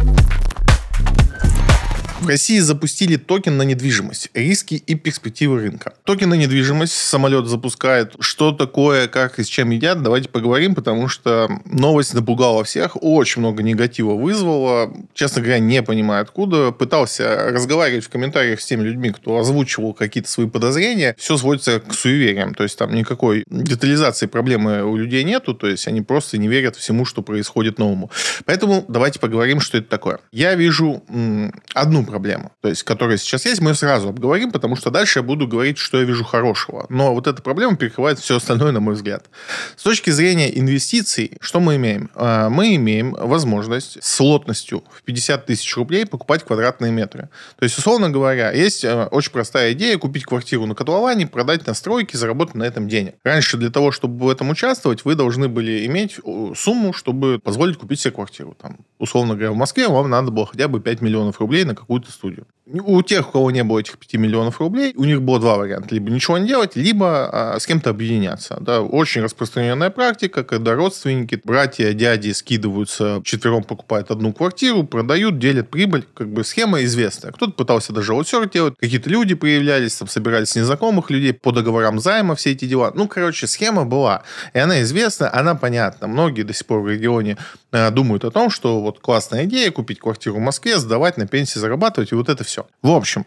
[2.22, 4.30] В России запустили токен на недвижимость.
[4.32, 5.94] Риски и перспективы рынка.
[6.04, 8.14] Токен на недвижимость самолет запускает.
[8.20, 13.40] Что такое, как и с чем едят, давайте поговорим, потому что новость напугала всех, очень
[13.40, 14.94] много негатива вызвала.
[15.14, 16.70] Честно говоря, не понимаю откуда.
[16.70, 21.16] Пытался разговаривать в комментариях с теми людьми, кто озвучивал какие-то свои подозрения.
[21.18, 22.54] Все сводится к суевериям.
[22.54, 25.54] То есть там никакой детализации проблемы у людей нету.
[25.54, 28.12] То есть они просто не верят всему, что происходит новому.
[28.44, 30.20] Поэтому давайте поговорим, что это такое.
[30.30, 34.90] Я вижу м- одну проблему, то есть, которая сейчас есть, мы сразу обговорим, потому что
[34.90, 36.84] дальше я буду говорить, что я вижу хорошего.
[36.90, 39.30] Но вот эта проблема перекрывает все остальное, на мой взгляд.
[39.76, 42.10] С точки зрения инвестиций, что мы имеем?
[42.14, 47.30] А, мы имеем возможность с лотностью в 50 тысяч рублей покупать квадратные метры.
[47.58, 51.72] То есть, условно говоря, есть э, очень простая идея купить квартиру на котловане, продать на
[51.72, 53.14] стройке, заработать на этом денег.
[53.24, 57.78] Раньше для того, чтобы в этом участвовать, вы должны были иметь э, сумму, чтобы позволить
[57.78, 58.54] купить себе квартиру.
[58.60, 62.01] Там, условно говоря, в Москве вам надо было хотя бы 5 миллионов рублей на какую-то
[62.02, 62.46] какую-то студию.
[62.64, 65.92] У тех, у кого не было этих 5 миллионов рублей, у них было два варианта.
[65.92, 68.58] Либо ничего не делать, либо а, с кем-то объединяться.
[68.60, 75.70] Да, очень распространенная практика, когда родственники, братья, дяди скидываются, четвером покупают одну квартиру, продают, делят
[75.70, 76.04] прибыль.
[76.14, 77.32] Как бы схема известная.
[77.32, 82.36] Кто-то пытался даже аутсер делать, какие-то люди появлялись, там собирались незнакомых людей по договорам займа,
[82.36, 82.92] все эти дела.
[82.94, 84.22] Ну, короче, схема была.
[84.54, 86.06] И она известна, она понятна.
[86.06, 87.38] Многие до сих пор в регионе
[87.72, 91.58] э, думают о том, что вот классная идея купить квартиру в Москве, сдавать на пенсии,
[91.58, 92.66] зарабатывать, и вот это все все.
[92.82, 93.24] В общем,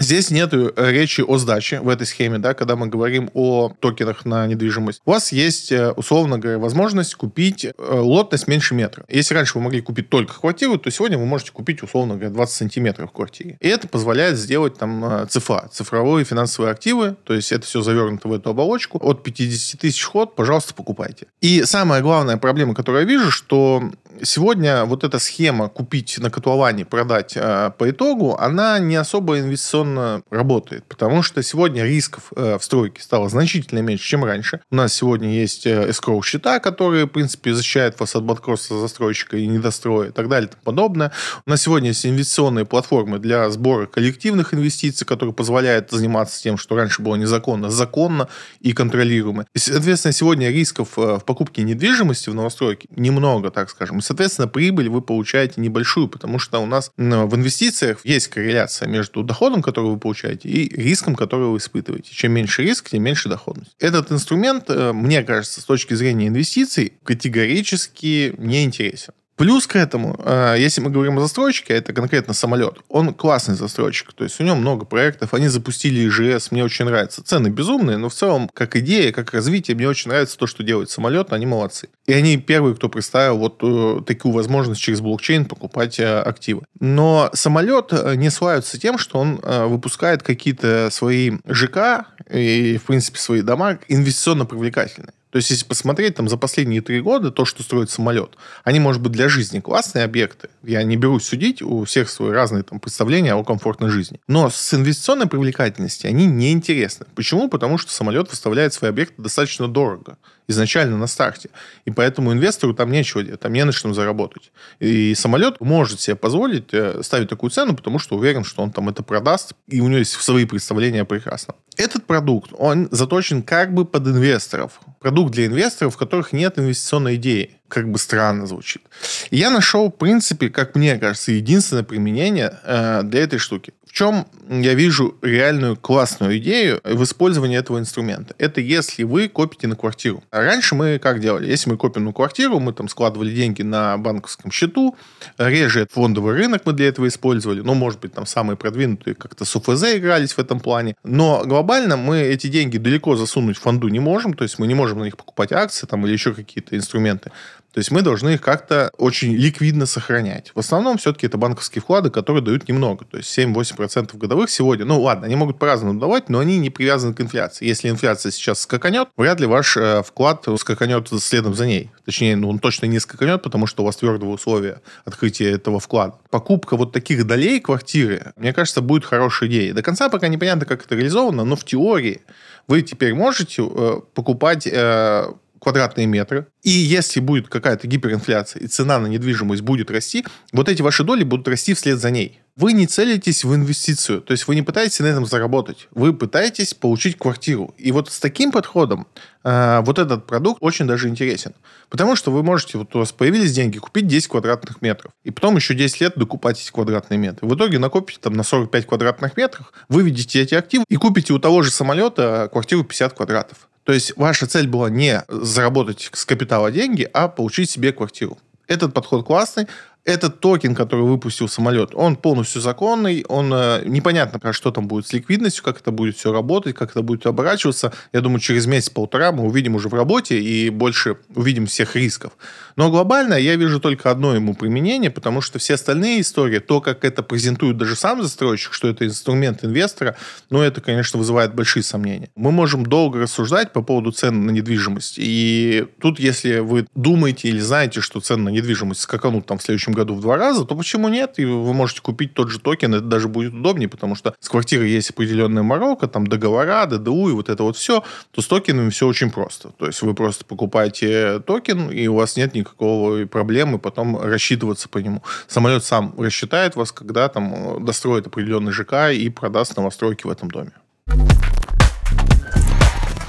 [0.00, 4.24] Здесь нет э, речи о сдаче в этой схеме, да, когда мы говорим о токенах
[4.24, 5.02] на недвижимость.
[5.04, 9.04] У вас есть, э, условно говоря, возможность купить э, лотность меньше метра.
[9.10, 12.54] Если раньше вы могли купить только квартиру, то сегодня вы можете купить, условно говоря, 20
[12.56, 13.58] сантиметров в квартире.
[13.60, 18.32] И это позволяет сделать там ЦФА, цифровые финансовые активы, то есть это все завернуто в
[18.32, 18.98] эту оболочку.
[19.02, 21.26] От 50 тысяч ход, пожалуйста, покупайте.
[21.42, 23.82] И самая главная проблема, которую я вижу, что
[24.22, 30.22] сегодня вот эта схема купить на котловане, продать э, по итогу, она не особо инвестиционно
[30.30, 34.60] работает, потому что сегодня рисков э, в стройке стало значительно меньше, чем раньше.
[34.70, 39.36] У нас сегодня есть э, escrow счета, которые, в принципе, защищают вас от банкротства застройщика
[39.36, 41.12] и недостроя и так далее и тому подобное.
[41.46, 46.76] У нас сегодня есть инвестиционные платформы для сбора коллективных инвестиций, которые позволяют заниматься тем, что
[46.76, 48.28] раньше было незаконно, законно
[48.60, 49.46] и контролируемо.
[49.54, 53.98] И, соответственно, сегодня рисков э, в покупке недвижимости в новостройке немного, так скажем.
[54.10, 59.62] Соответственно, прибыль вы получаете небольшую, потому что у нас в инвестициях есть корреляция между доходом,
[59.62, 62.12] который вы получаете, и риском, который вы испытываете.
[62.12, 63.70] Чем меньше риск, тем меньше доходность.
[63.78, 69.14] Этот инструмент, э, мне кажется, с точки зрения инвестиций, категорически не интересен.
[69.40, 74.12] Плюс к этому, э, если мы говорим о застройщике, это конкретно самолет, он классный застройщик,
[74.12, 77.24] то есть у него много проектов, они запустили ИЖС, мне очень нравится.
[77.24, 80.90] Цены безумные, но в целом, как идея, как развитие, мне очень нравится то, что делает
[80.90, 81.88] самолет, они молодцы.
[82.04, 86.60] И они первые, кто представил вот э, такую возможность через блокчейн покупать э, активы.
[86.78, 93.40] Но самолет не славится тем, что он выпускает какие-то свои ЖК и, в принципе, свои
[93.40, 95.14] дома инвестиционно привлекательные.
[95.30, 99.00] То есть, если посмотреть там за последние три года, то, что строит самолет, они, может
[99.00, 100.48] быть, для жизни классные объекты.
[100.62, 104.20] Я не берусь судить, у всех свои разные там представления о комфортной жизни.
[104.26, 107.06] Но с инвестиционной привлекательности они не интересны.
[107.14, 107.48] Почему?
[107.48, 110.18] Потому что самолет выставляет свои объекты достаточно дорого
[110.50, 111.50] изначально на старте.
[111.84, 114.52] И поэтому инвестору там нечего делать, там не на чем заработать.
[114.80, 118.88] И самолет может себе позволить э, ставить такую цену, потому что уверен, что он там
[118.88, 121.54] это продаст, и у него есть свои представления прекрасно.
[121.76, 124.80] Этот продукт, он заточен как бы под инвесторов.
[125.00, 127.56] Продукт для инвесторов, у которых нет инвестиционной идеи.
[127.68, 128.82] Как бы странно звучит.
[129.30, 133.72] И я нашел, в принципе, как мне кажется, единственное применение э, для этой штуки.
[133.90, 138.36] В чем я вижу реальную классную идею в использовании этого инструмента?
[138.38, 140.22] Это если вы копите на квартиру.
[140.30, 141.50] А раньше мы как делали?
[141.50, 144.96] Если мы копим на квартиру, мы там складывали деньги на банковском счету,
[145.38, 149.56] реже фондовый рынок мы для этого использовали, ну, может быть, там самые продвинутые как-то с
[149.56, 150.94] УФЗ игрались в этом плане.
[151.02, 154.74] Но глобально мы эти деньги далеко засунуть в фонду не можем, то есть мы не
[154.74, 157.32] можем на них покупать акции там или еще какие-то инструменты.
[157.72, 160.50] То есть мы должны их как-то очень ликвидно сохранять.
[160.54, 163.04] В основном все-таки это банковские вклады, которые дают немного.
[163.04, 164.84] То есть 7-8% годовых сегодня.
[164.84, 167.66] Ну ладно, они могут по-разному давать, но они не привязаны к инфляции.
[167.66, 171.90] Если инфляция сейчас скаканет, вряд ли ваш э, вклад скаканет следом за ней.
[172.04, 176.14] Точнее, ну, он точно не скаканет, потому что у вас твердого условия открытия этого вклада.
[176.30, 179.72] Покупка вот таких долей квартиры, мне кажется, будет хорошей идеей.
[179.72, 182.22] До конца пока непонятно, как это реализовано, но в теории
[182.66, 188.98] вы теперь можете э, покупать э, квадратные метры, и если будет какая-то гиперинфляция, и цена
[188.98, 192.40] на недвижимость будет расти, вот эти ваши доли будут расти вслед за ней.
[192.56, 196.74] Вы не целитесь в инвестицию, то есть вы не пытаетесь на этом заработать, вы пытаетесь
[196.74, 197.74] получить квартиру.
[197.78, 199.06] И вот с таким подходом
[199.44, 201.54] э, вот этот продукт очень даже интересен.
[201.88, 205.56] Потому что вы можете, вот у вас появились деньги, купить 10 квадратных метров, и потом
[205.56, 207.48] еще 10 лет докупать эти квадратные метры.
[207.48, 211.62] В итоге накопите там на 45 квадратных метрах, выведете эти активы и купите у того
[211.62, 213.69] же самолета квартиру 50 квадратов.
[213.90, 218.38] То есть ваша цель была не заработать с капитала деньги, а получить себе квартиру.
[218.68, 219.66] Этот подход классный,
[220.04, 225.12] этот токен, который выпустил самолет, он полностью законный, он э, непонятно, что там будет с
[225.12, 227.92] ликвидностью, как это будет все работать, как это будет оборачиваться.
[228.12, 232.32] Я думаю, через месяц-полтора мы увидим уже в работе и больше увидим всех рисков.
[232.76, 237.04] Но глобально я вижу только одно ему применение, потому что все остальные истории, то, как
[237.04, 240.16] это презентует даже сам застройщик, что это инструмент инвестора,
[240.48, 242.30] ну, это, конечно, вызывает большие сомнения.
[242.36, 245.16] Мы можем долго рассуждать по поводу цен на недвижимость.
[245.18, 249.89] И тут, если вы думаете или знаете, что цены на недвижимость скаканут там в следующем
[249.90, 251.38] следующем году в два раза, то почему нет?
[251.38, 254.86] И вы можете купить тот же токен, это даже будет удобнее, потому что с квартиры
[254.86, 259.06] есть определенная морока, там договора, ДДУ и вот это вот все, то с токенами все
[259.06, 259.70] очень просто.
[259.78, 264.98] То есть вы просто покупаете токен, и у вас нет никакого проблемы потом рассчитываться по
[264.98, 265.22] нему.
[265.48, 270.72] Самолет сам рассчитает вас, когда там достроит определенный ЖК и продаст новостройки в этом доме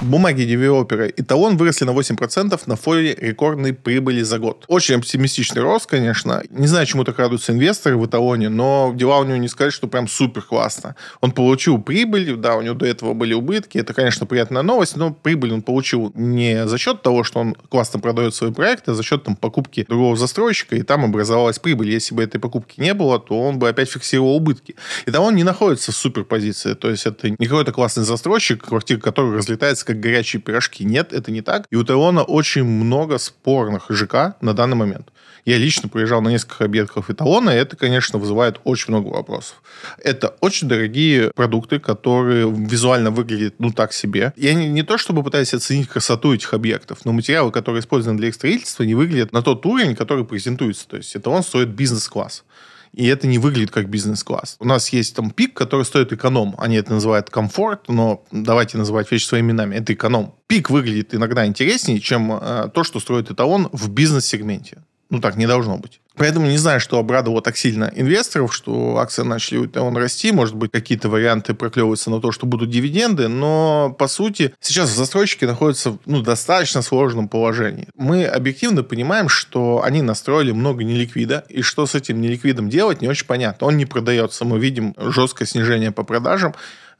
[0.02, 4.64] бумаги девелопера и выросли на 8% на фоне рекордной прибыли за год.
[4.68, 6.42] Очень оптимистичный рост, конечно.
[6.50, 9.86] Не знаю, чему так радуются инвесторы в Эталоне, но дела у него не сказать, что
[9.86, 10.96] прям супер классно.
[11.20, 13.78] Он получил прибыль, да, у него до этого были убытки.
[13.78, 18.00] Это, конечно, приятная новость, но прибыль он получил не за счет того, что он классно
[18.00, 21.90] продает свои проекты, а за счет там, покупки другого застройщика, и там образовалась прибыль.
[21.90, 24.76] Если бы этой покупки не было, то он бы опять фиксировал убытки.
[25.06, 26.74] И не находится в супер позиции.
[26.74, 30.84] То есть это не какой-то классный застройщик, квартира который разлетается как горячие пирожки.
[30.84, 31.66] Нет, это не так.
[31.70, 35.08] И у Теона очень много спорных ЖК на данный момент.
[35.44, 39.60] Я лично приезжал на несколько объектов эталона, и это, конечно, вызывает очень много вопросов.
[39.98, 44.32] Это очень дорогие продукты, которые визуально выглядят, ну, так себе.
[44.36, 48.28] Я не, не то, чтобы пытаюсь оценить красоту этих объектов, но материалы, которые использованы для
[48.28, 50.86] их строительства, не выглядят на тот уровень, который презентуется.
[50.86, 52.44] То есть эталон стоит бизнес-класс
[52.92, 54.56] и это не выглядит как бизнес-класс.
[54.58, 56.54] У нас есть там пик, который стоит эконом.
[56.58, 59.76] Они это называют комфорт, но давайте называть вещи своими именами.
[59.76, 60.34] Это эконом.
[60.46, 64.82] Пик выглядит иногда интереснее, чем э, то, что строит эталон в бизнес-сегменте.
[65.12, 66.00] Ну, так не должно быть.
[66.16, 70.32] Поэтому не знаю, что обрадовало так сильно инвесторов, что акции начали он расти.
[70.32, 73.28] Может быть, какие-то варианты проклевываются на то, что будут дивиденды.
[73.28, 77.88] Но, по сути, сейчас застройщики находятся в ну, достаточно сложном положении.
[77.94, 81.44] Мы объективно понимаем, что они настроили много неликвида.
[81.50, 83.66] И что с этим неликвидом делать, не очень понятно.
[83.66, 84.46] Он не продается.
[84.46, 86.54] Мы видим жесткое снижение по продажам.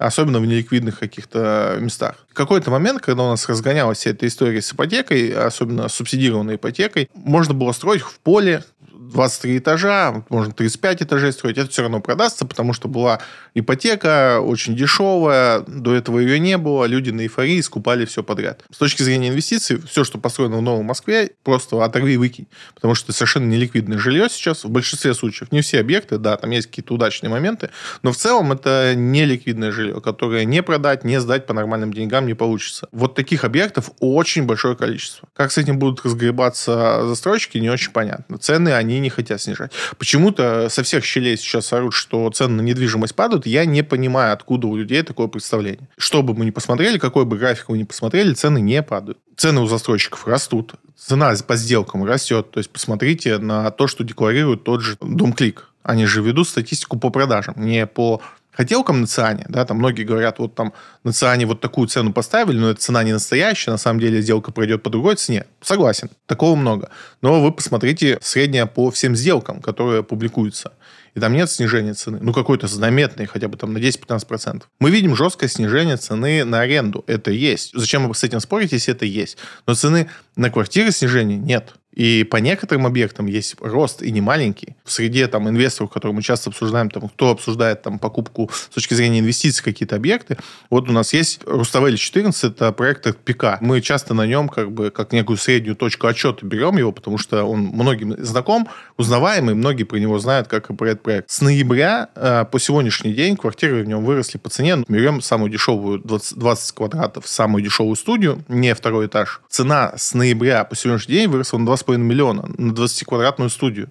[0.06, 2.16] Особенно в неликвидных каких-то местах.
[2.30, 7.08] В какой-то момент, когда у нас разгонялась вся эта история с ипотекой, особенно субсидированной ипотекой,
[7.14, 12.46] можно было строить в поле, 23 этажа, можно 35 этажей строить, это все равно продастся,
[12.46, 13.20] потому что была
[13.54, 18.64] ипотека очень дешевая, до этого ее не было, люди на эйфории скупали все подряд.
[18.70, 22.94] С точки зрения инвестиций, все, что построено в Новом Москве, просто оторви и выкинь, потому
[22.94, 25.52] что это совершенно неликвидное жилье сейчас в большинстве случаев.
[25.52, 27.70] Не все объекты, да, там есть какие-то удачные моменты,
[28.02, 32.34] но в целом это неликвидное жилье, которое не продать, не сдать по нормальным деньгам не
[32.34, 32.88] получится.
[32.92, 35.28] Вот таких объектов очень большое количество.
[35.34, 38.38] Как с этим будут разгребаться застройщики, не очень понятно.
[38.38, 39.72] Цены они не хотят снижать.
[39.98, 43.46] Почему-то со всех щелей сейчас орут, что цены на недвижимость падают.
[43.46, 45.88] Я не понимаю, откуда у людей такое представление.
[45.96, 49.18] Что бы мы ни посмотрели, какой бы график вы ни посмотрели, цены не падают.
[49.36, 50.74] Цены у застройщиков растут.
[50.96, 52.50] Цена по сделкам растет.
[52.50, 55.68] То есть посмотрите на то, что декларирует тот же Дом Клик.
[55.82, 60.38] Они же ведут статистику по продажам, не по хотелкам на Циане, да, там многие говорят,
[60.38, 60.72] вот там
[61.04, 64.52] на Циане вот такую цену поставили, но эта цена не настоящая, на самом деле сделка
[64.52, 65.46] пройдет по другой цене.
[65.60, 66.90] Согласен, такого много.
[67.22, 70.72] Но вы посмотрите среднее по всем сделкам, которые публикуются.
[71.14, 72.18] И там нет снижения цены.
[72.22, 74.62] Ну, какой-то заметный, хотя бы там на 10-15%.
[74.80, 77.04] Мы видим жесткое снижение цены на аренду.
[77.06, 77.72] Это есть.
[77.74, 79.36] Зачем вы с этим спорите, если это есть?
[79.66, 81.74] Но цены на квартиры снижения нет.
[81.92, 84.76] И по некоторым объектам есть рост и не маленький.
[84.84, 88.94] В среде там, инвесторов, которые мы часто обсуждаем, там, кто обсуждает там, покупку с точки
[88.94, 90.38] зрения инвестиций какие-то объекты,
[90.70, 93.60] вот у нас есть Руставель 14, это проект от ПК.
[93.60, 97.44] Мы часто на нем как бы как некую среднюю точку отчета берем его, потому что
[97.44, 101.30] он многим знаком, узнаваемый, многие про него знают как про этот проект.
[101.30, 104.76] С ноября э, по сегодняшний день квартиры в нем выросли по цене.
[104.76, 109.40] Мы берем самую дешевую 20, 20 квадратов, самую дешевую студию, не второй этаж.
[109.48, 113.90] Цена с ноября по сегодняшний день выросла на 2,5 миллиона на 20-квадратную студию.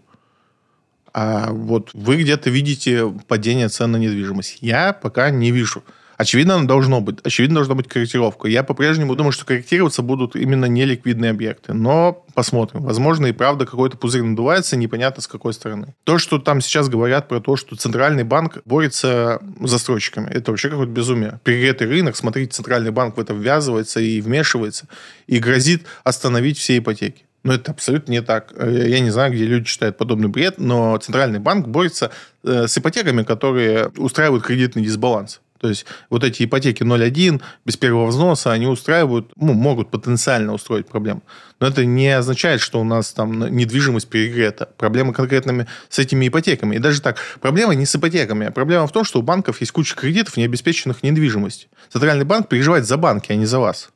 [1.13, 4.60] А вот вы где-то видите падение цен на недвижимость.
[4.62, 5.84] Я пока не вижу.
[6.21, 7.17] Очевидно, должно быть.
[7.23, 8.47] Очевидно, должна быть корректировка.
[8.47, 11.73] Я по-прежнему думаю, что корректироваться будут именно неликвидные объекты.
[11.73, 12.84] Но посмотрим.
[12.84, 15.95] Возможно, и правда какой-то пузырь надувается, непонятно с какой стороны.
[16.04, 20.69] То, что там сейчас говорят про то, что Центральный банк борется с застройщиками, это вообще
[20.69, 21.39] какое-то безумие.
[21.43, 24.88] Перегретый рынок, смотрите, Центральный банк в это ввязывается и вмешивается,
[25.25, 27.25] и грозит остановить все ипотеки.
[27.43, 28.54] Но это абсолютно не так.
[28.56, 32.12] Э, я не знаю, где люди читают подобный бред, но Центральный банк борется
[32.43, 35.41] э, с ипотеками, которые устраивают кредитный дисбаланс.
[35.62, 40.88] То есть вот эти ипотеки 0,1 без первого взноса, они устраивают, ну, могут потенциально устроить
[40.88, 41.21] проблему.
[41.60, 44.69] Но это не означает, что у нас там недвижимость перегрета.
[44.77, 46.77] Проблема конкретными с этими ипотеками.
[46.77, 49.71] И даже так, проблема не с ипотеками, а проблема в том, что у банков есть
[49.71, 51.69] куча кредитов, не обеспеченных недвижимостью.
[51.89, 53.91] Центральный банк переживает за банки, а не за вас.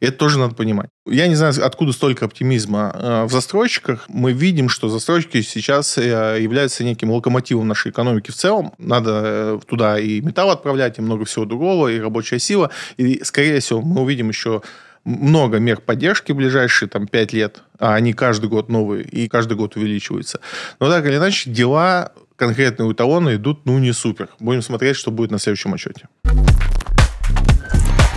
[0.00, 0.90] Это тоже надо понимать.
[1.06, 4.04] Я не знаю, откуда столько оптимизма э, в застройщиках.
[4.08, 8.72] Мы видим, что застройщики сейчас э, являются неким локомотивом нашей экономики в целом.
[8.78, 12.70] Надо э, туда и металл отправлять, и много всего другого, и рабочая сила.
[12.96, 14.62] И, скорее всего, мы увидим еще
[15.04, 19.56] много мер поддержки в ближайшие там, 5 лет, а они каждый год новые и каждый
[19.56, 20.40] год увеличиваются.
[20.80, 24.28] Но так или иначе, дела конкретные у талона идут, ну, не супер.
[24.38, 26.08] Будем смотреть, что будет на следующем отчете.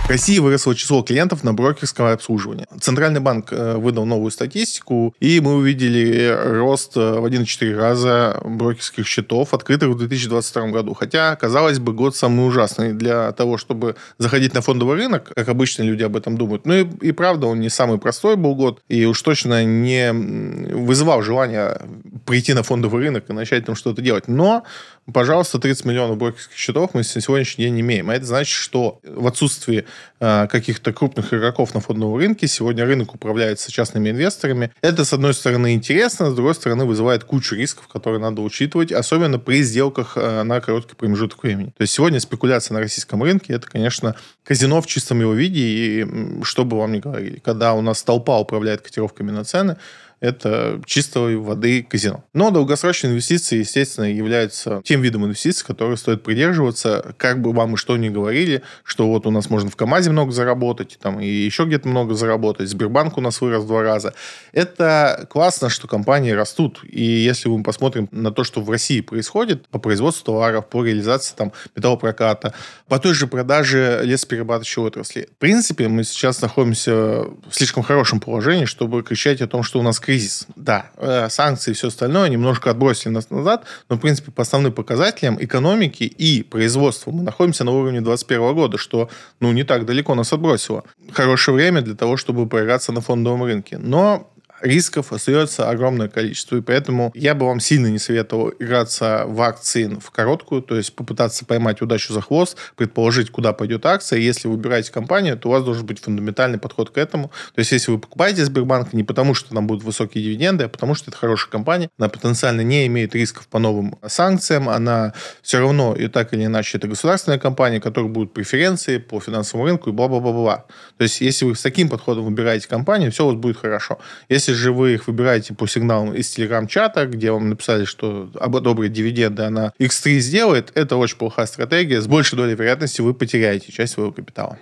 [0.08, 2.66] России выросло число клиентов на брокерское обслуживание.
[2.80, 9.06] Центральный банк э, выдал новую статистику, и мы увидели рост э, в 1,4 раза брокерских
[9.06, 10.94] счетов, открытых в 2022 году.
[10.94, 15.84] Хотя, казалось бы, год самый ужасный для того, чтобы заходить на фондовый рынок, как обычно
[15.84, 16.66] люди об этом думают.
[16.66, 21.22] Ну и, и правда, он не самый простой был год, и уж точно не вызывал
[21.22, 21.80] желания
[22.26, 24.26] прийти на фондовый рынок и начать там что-то делать.
[24.26, 24.64] Но
[25.10, 28.10] пожалуйста, 30 миллионов брокерских счетов мы на сегодняшний день имеем.
[28.10, 29.84] А это значит, что в отсутствии
[30.20, 34.72] э, каких-то крупных игроков на фондовом рынке сегодня рынок управляется частными инвесторами.
[34.80, 39.38] Это, с одной стороны, интересно, с другой стороны, вызывает кучу рисков, которые надо учитывать, особенно
[39.38, 41.72] при сделках э, на короткий промежуток времени.
[41.76, 46.06] То есть сегодня спекуляция на российском рынке– это, конечно, казино в чистом его виде, и
[46.44, 49.76] что бы вам ни говорили, когда у нас толпа управляет котировками на цены,
[50.22, 52.24] это чистой воды казино.
[52.32, 57.76] Но долгосрочные инвестиции, естественно, являются тем видом инвестиций, которые стоит придерживаться, как бы вам и
[57.76, 61.64] что ни говорили, что вот у нас можно в КАМАЗе много заработать, там и еще
[61.64, 64.14] где-то много заработать, Сбербанк у нас вырос в два раза.
[64.52, 69.66] Это классно, что компании растут, и если мы посмотрим на то, что в России происходит
[69.68, 72.54] по производству товаров, по реализации там металлопроката,
[72.86, 75.28] по той же продаже лесоперерабатывающей отрасли.
[75.34, 79.82] В принципе, мы сейчас находимся в слишком хорошем положении, чтобы кричать о том, что у
[79.82, 80.46] нас кризис кризис.
[80.56, 84.72] Да, э, санкции и все остальное немножко отбросили нас назад, но, в принципе, по основным
[84.72, 89.08] показателям экономики и производства мы находимся на уровне 2021 года, что,
[89.40, 90.84] ну, не так далеко нас отбросило.
[91.12, 93.78] Хорошее время для того, чтобы проиграться на фондовом рынке.
[93.78, 94.31] Но
[94.62, 96.56] рисков остается огромное количество.
[96.56, 100.94] И поэтому я бы вам сильно не советовал играться в акции в короткую, то есть
[100.94, 104.18] попытаться поймать удачу за хвост, предположить, куда пойдет акция.
[104.18, 107.28] Если вы выбираете компанию, то у вас должен быть фундаментальный подход к этому.
[107.54, 110.94] То есть если вы покупаете Сбербанк не потому, что там будут высокие дивиденды, а потому
[110.94, 115.94] что это хорошая компания, она потенциально не имеет рисков по новым санкциям, она все равно
[115.94, 120.66] и так или иначе это государственная компания, которая будут преференции по финансовому рынку и бла-бла-бла-бла.
[120.96, 123.98] То есть если вы с таким подходом выбираете компанию, все у вас будет хорошо.
[124.28, 129.42] Если же вы их выбираете по сигналам из телеграм-чата, где вам написали, что одобрит дивиденды,
[129.42, 132.00] она X3 сделает, это очень плохая стратегия.
[132.00, 134.58] С большей долей вероятности вы потеряете часть своего капитала.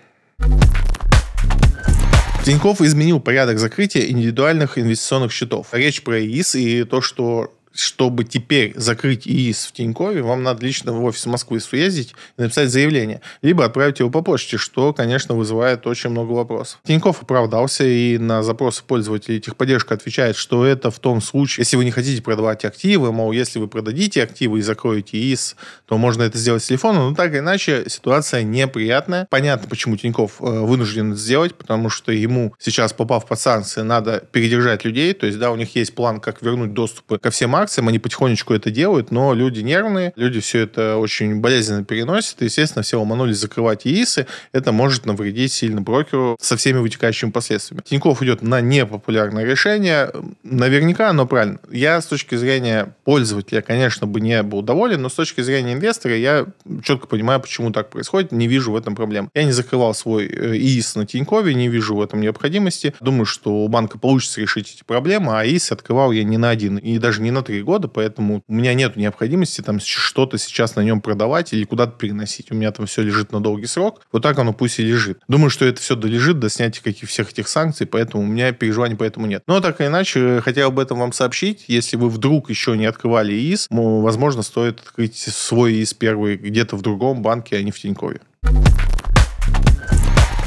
[2.44, 5.68] Тиньков изменил порядок закрытия индивидуальных инвестиционных счетов.
[5.72, 10.92] Речь про ИИС и то, что чтобы теперь закрыть ИИС в Тинькове, вам надо лично
[10.92, 13.20] в офис Москвы съездить и написать заявление.
[13.42, 16.80] Либо отправить его по почте, что, конечно, вызывает очень много вопросов.
[16.84, 21.84] Тиньков оправдался и на запросы пользователей техподдержка отвечает, что это в том случае, если вы
[21.84, 25.56] не хотите продавать активы, мол, если вы продадите активы и закроете ИИС,
[25.86, 27.08] то можно это сделать с телефона.
[27.08, 29.26] Но так или иначе, ситуация неприятная.
[29.30, 34.24] Понятно, почему Тиньков э, вынужден это сделать, потому что ему сейчас, попав под санкции, надо
[34.32, 35.12] передержать людей.
[35.14, 38.54] То есть, да, у них есть план, как вернуть доступы ко всем акциям, они потихонечку
[38.54, 43.38] это делают, но люди нервные, люди все это очень болезненно переносят, и, естественно, все ломанулись
[43.38, 47.82] закрывать ИИСы, это может навредить сильно брокеру со всеми вытекающими последствиями.
[47.84, 50.10] Тиньков идет на непопулярное решение,
[50.42, 51.58] наверняка оно правильно.
[51.70, 56.16] Я с точки зрения пользователя, конечно, бы не был доволен, но с точки зрения инвестора
[56.16, 56.46] я
[56.82, 59.30] четко понимаю, почему так происходит, не вижу в этом проблем.
[59.34, 62.94] Я не закрывал свой э, ИИС на Тинькове, не вижу в этом необходимости.
[63.00, 66.78] Думаю, что у банка получится решить эти проблемы, а ИИС открывал я не на один
[66.78, 71.00] и даже не на года, поэтому у меня нет необходимости там что-то сейчас на нем
[71.00, 72.50] продавать или куда-то переносить.
[72.50, 74.02] У меня там все лежит на долгий срок.
[74.12, 75.20] Вот так оно пусть и лежит.
[75.28, 78.96] Думаю, что это все долежит до снятия каких всех этих санкций, поэтому у меня переживаний
[78.96, 79.42] поэтому нет.
[79.46, 81.64] Но так или иначе, хотел об этом вам сообщить.
[81.68, 86.82] Если вы вдруг еще не открывали ИИС, возможно, стоит открыть свой ИИС первый где-то в
[86.82, 88.20] другом банке, а не в Тинькове.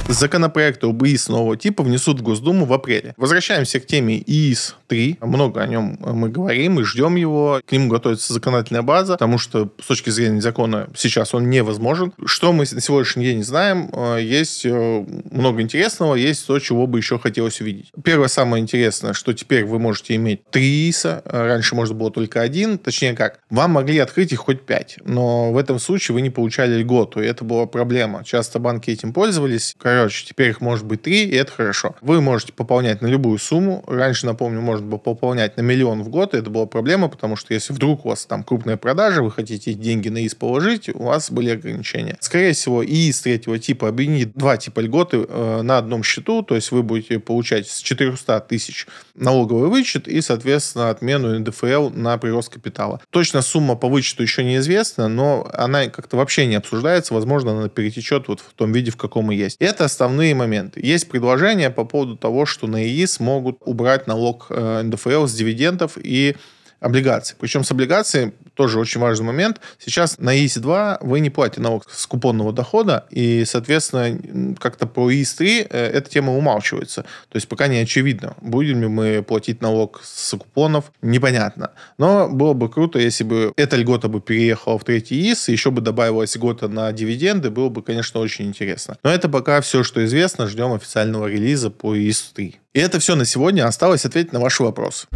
[0.08, 3.14] Законопроекты об ИИС нового типа внесут в Госдуму в апреле.
[3.18, 5.26] Возвращаемся к теме ИИС-3.
[5.26, 7.62] Много о нем мы говорим и ждем его.
[7.66, 12.14] К нему готовится законодательная база, потому что с точки зрения закона сейчас он невозможен.
[12.26, 13.90] Что мы на сегодняшний день знаем?
[13.94, 17.92] Э, есть э, много интересного, есть то, чего бы еще хотелось увидеть.
[18.04, 21.24] Первое самое интересное, что теперь вы можете иметь три ИИСа.
[21.26, 22.78] Раньше можно было только один.
[22.78, 24.98] Точнее как, вам могли открыть их хоть пять.
[25.06, 28.24] Но в этом случае вы не получали льготу, и это была проблема.
[28.26, 29.76] Часто банки этим пользовались.
[29.94, 31.96] Короче, теперь их может быть три, и это хорошо.
[32.02, 33.84] Вы можете пополнять на любую сумму.
[33.86, 37.54] Раньше, напомню, можно было пополнять на миллион в год, и это была проблема, потому что
[37.54, 41.30] если вдруг у вас там крупная продажа, вы хотите деньги на ИИС положить, у вас
[41.30, 42.18] были ограничения.
[42.22, 46.72] Скорее всего, ИИС третьего типа объединит два типа льготы э, на одном счету, то есть
[46.72, 53.00] вы будете получать с 400 тысяч налоговый вычет и, соответственно, отмену НДФЛ на прирост капитала.
[53.12, 57.14] Точно сумма по вычету еще неизвестна, но она как-то вообще не обсуждается.
[57.14, 59.58] Возможно, она перетечет вот в том виде, в каком и есть.
[59.60, 60.80] И это основные моменты.
[60.82, 65.98] Есть предложение по поводу того, что на ИИС могут убрать налог э, НДФЛ с дивидендов
[66.02, 66.36] и
[66.84, 67.36] облигаций.
[67.40, 69.60] Причем с облигацией тоже очень важный момент.
[69.80, 75.68] Сейчас на ИИС-2 вы не платите налог с купонного дохода, и, соответственно, как-то по ИИС-3
[75.70, 77.04] э, эта тема умалчивается.
[77.30, 81.72] То есть пока не очевидно, будем ли мы платить налог с купонов, непонятно.
[81.98, 85.72] Но было бы круто, если бы эта льгота бы переехала в третий ИИС, и еще
[85.72, 88.98] бы добавилась льгота на дивиденды, было бы, конечно, очень интересно.
[89.04, 90.48] Но это пока все, что известно.
[90.48, 92.56] Ждем официального релиза по ИИС-3.
[92.74, 93.66] И это все на сегодня.
[93.66, 95.08] Осталось ответить на ваши вопросы.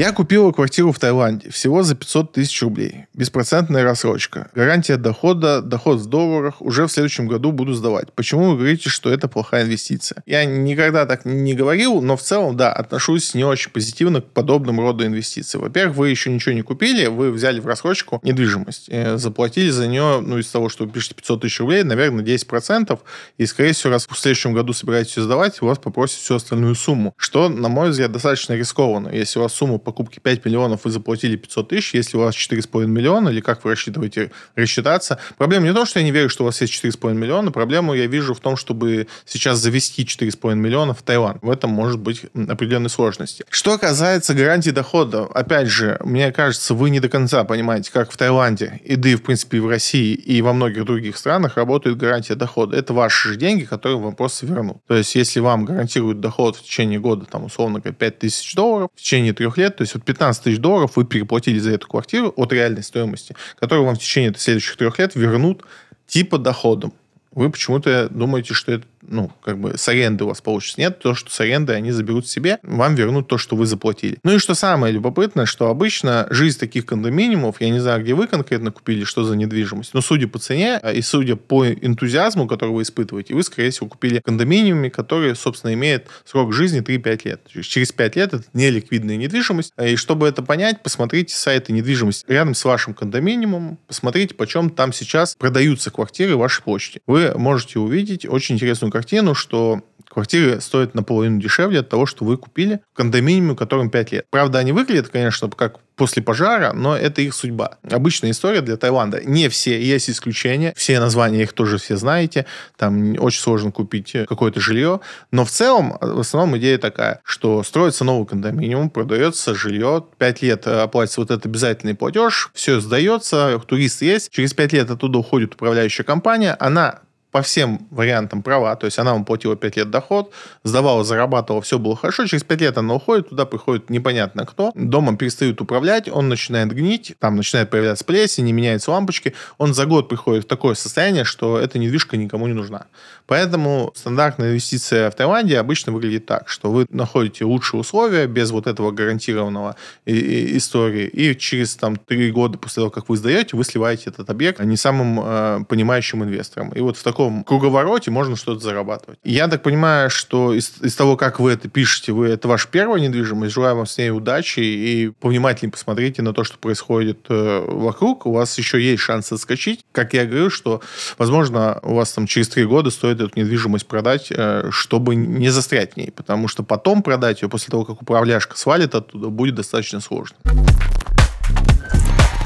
[0.00, 3.04] Я купила квартиру в Таиланде всего за 500 тысяч рублей.
[3.12, 4.48] Беспроцентная рассрочка.
[4.54, 6.62] Гарантия дохода, доход в долларах.
[6.62, 8.10] Уже в следующем году буду сдавать.
[8.14, 10.22] Почему вы говорите, что это плохая инвестиция?
[10.24, 14.80] Я никогда так не говорил, но в целом, да, отношусь не очень позитивно к подобным
[14.80, 15.60] роду инвестиций.
[15.60, 18.86] Во-первых, вы еще ничего не купили, вы взяли в рассрочку недвижимость.
[18.88, 22.98] Э, заплатили за нее, ну, из того, что вы пишете 500 тысяч рублей, наверное, 10%.
[23.36, 27.12] И, скорее всего, раз в следующем году собираетесь сдавать, у вас попросят всю остальную сумму.
[27.18, 29.10] Что, на мой взгляд, достаточно рискованно.
[29.10, 32.86] Если у вас сумма покупки 5 миллионов, вы заплатили 500 тысяч, если у вас 4,5
[32.86, 35.18] миллиона, или как вы рассчитываете рассчитаться.
[35.36, 37.92] Проблема не в том, что я не верю, что у вас есть 4,5 миллиона, проблему
[37.94, 41.42] я вижу в том, чтобы сейчас завести 4,5 миллиона в Таиланд.
[41.42, 43.44] В этом может быть определенные сложности.
[43.50, 48.16] Что касается гарантии дохода, опять же, мне кажется, вы не до конца понимаете, как в
[48.16, 51.96] Таиланде, и да и, в принципе, и в России, и во многих других странах работает
[51.96, 52.76] гарантия дохода.
[52.76, 54.78] Это ваши же деньги, которые вам просто вернут.
[54.86, 58.90] То есть, если вам гарантируют доход в течение года, там, условно говоря, 5 тысяч долларов,
[58.94, 62.32] в течение трех лет, то есть вот 15 тысяч долларов вы переплатили за эту квартиру
[62.36, 65.64] от реальной стоимости, которую вам в течение следующих трех лет вернут
[66.06, 66.92] типа доходом.
[67.32, 70.80] Вы почему-то думаете, что это ну, как бы с аренды у вас получится.
[70.80, 74.18] Нет, то, что с аренды они заберут себе, вам вернут то, что вы заплатили.
[74.22, 78.26] Ну и что самое любопытное, что обычно жизнь таких кондоминиумов, я не знаю, где вы
[78.26, 82.70] конкретно купили, что за недвижимость, но судя по цене а, и судя по энтузиазму, который
[82.70, 87.46] вы испытываете, вы, скорее всего, купили кондоминиуме, который, собственно, имеет срок жизни 3-5 лет.
[87.62, 89.72] Через 5 лет это неликвидная недвижимость.
[89.82, 95.34] И чтобы это понять, посмотрите сайты недвижимости рядом с вашим кондоминиумом, посмотрите, почем там сейчас
[95.36, 97.00] продаются квартиры вашей почте.
[97.06, 99.80] Вы можете увидеть очень интересную картину, что
[100.10, 104.26] квартиры стоят наполовину дешевле от того, что вы купили в кондоминиуме, которым 5 лет.
[104.30, 107.78] Правда, они выглядят, конечно, как после пожара, но это их судьба.
[107.88, 109.22] Обычная история для Таиланда.
[109.22, 110.72] Не все, есть исключения.
[110.76, 112.46] Все названия их тоже все знаете.
[112.76, 115.00] Там очень сложно купить какое-то жилье.
[115.30, 120.66] Но в целом, в основном идея такая, что строится новый кондоминиум, продается жилье, 5 лет
[120.66, 124.30] оплатится вот этот обязательный платеж, все сдается, турист есть.
[124.30, 127.00] Через 5 лет оттуда уходит управляющая компания, она
[127.30, 130.32] по всем вариантам права, то есть она вам платила 5 лет доход,
[130.64, 135.16] сдавала, зарабатывала, все было хорошо, через 5 лет она уходит, туда приходит непонятно кто, домом
[135.16, 140.08] перестают управлять, он начинает гнить, там начинает появляться плесень, не меняются лампочки, он за год
[140.08, 142.86] приходит в такое состояние, что эта недвижка никому не нужна.
[143.26, 148.66] Поэтому стандартная инвестиция в Таиланде обычно выглядит так, что вы находите лучшие условия без вот
[148.66, 153.56] этого гарантированного и, и, истории, и через там 3 года после того, как вы сдаете,
[153.56, 156.70] вы сливаете этот объект не самым э, понимающим инвесторам.
[156.70, 159.18] И вот в таком таком круговороте можно что-то зарабатывать.
[159.24, 163.00] Я так понимаю, что из, из того, как вы это пишете, вы это ваша первая
[163.00, 163.54] недвижимость.
[163.54, 168.26] Желаю вам с ней удачи и повнимательнее посмотрите на то, что происходит э, вокруг.
[168.26, 169.84] У вас еще есть шанс отскочить.
[169.92, 170.80] Как я говорю, что,
[171.18, 175.94] возможно, у вас там через три года стоит эту недвижимость продать, э, чтобы не застрять
[175.94, 176.10] в ней.
[176.10, 180.36] Потому что потом продать ее после того, как управляшка свалит оттуда, будет достаточно сложно.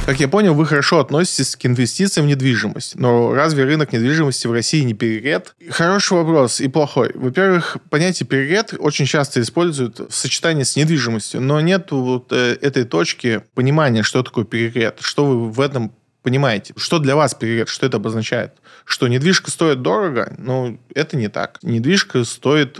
[0.07, 2.95] Как я понял, вы хорошо относитесь к инвестициям в недвижимость.
[2.95, 5.55] Но разве рынок недвижимости в России не перегрет?
[5.71, 7.13] Хороший вопрос и плохой.
[7.15, 12.85] Во-первых, понятие перегрет очень часто используют в сочетании с недвижимостью, но нет вот э, этой
[12.85, 15.91] точки понимания, что такое перегрет, что вы в этом
[16.23, 16.75] понимаете.
[16.77, 18.53] Что для вас перегрет, что это обозначает?
[18.85, 20.35] Что недвижка стоит дорого?
[20.37, 21.59] Ну, это не так.
[21.63, 22.79] Недвижка стоит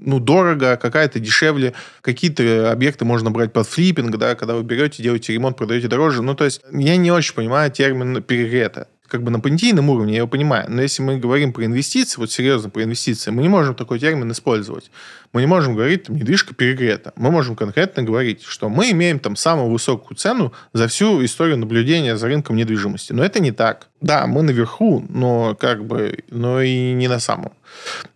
[0.00, 1.74] ну, дорого, какая-то дешевле.
[2.00, 6.22] Какие-то объекты можно брать под флиппинг, да, когда вы берете, делаете ремонт, продаете дороже.
[6.22, 10.18] Ну, то есть я не очень понимаю термин перегрета как бы на понятийном уровне, я
[10.18, 10.66] его понимаю.
[10.68, 14.30] Но если мы говорим про инвестиции, вот серьезно про инвестиции, мы не можем такой термин
[14.32, 14.90] использовать.
[15.32, 17.12] Мы не можем говорить, там, недвижка перегрета.
[17.16, 22.16] Мы можем конкретно говорить, что мы имеем там самую высокую цену за всю историю наблюдения
[22.16, 23.12] за рынком недвижимости.
[23.12, 23.88] Но это не так.
[24.00, 27.52] Да, мы наверху, но как бы, но и не на самом.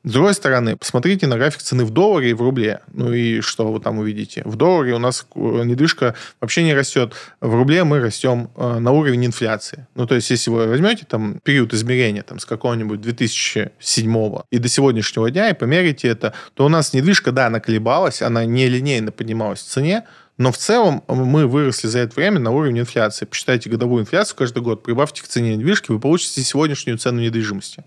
[0.02, 2.80] С другой стороны, посмотрите на график цены в долларе и в рубле.
[2.92, 4.42] Ну и что вы там увидите?
[4.44, 7.14] В долларе у нас недвижка вообще не растет.
[7.40, 9.86] В рубле мы растем э, на уровень инфляции.
[9.94, 14.68] Ну, то есть, если вы возьмете там период измерения там, с какого-нибудь 2007 и до
[14.68, 19.12] сегодняшнего дня и померите это, то у нас недвижка, да, она колебалась, она не линейно
[19.12, 20.04] поднималась в цене,
[20.40, 23.26] но в целом мы выросли за это время на уровень инфляции.
[23.26, 27.84] Посчитайте годовую инфляцию каждый год, прибавьте к цене недвижки, вы получите сегодняшнюю цену недвижимости.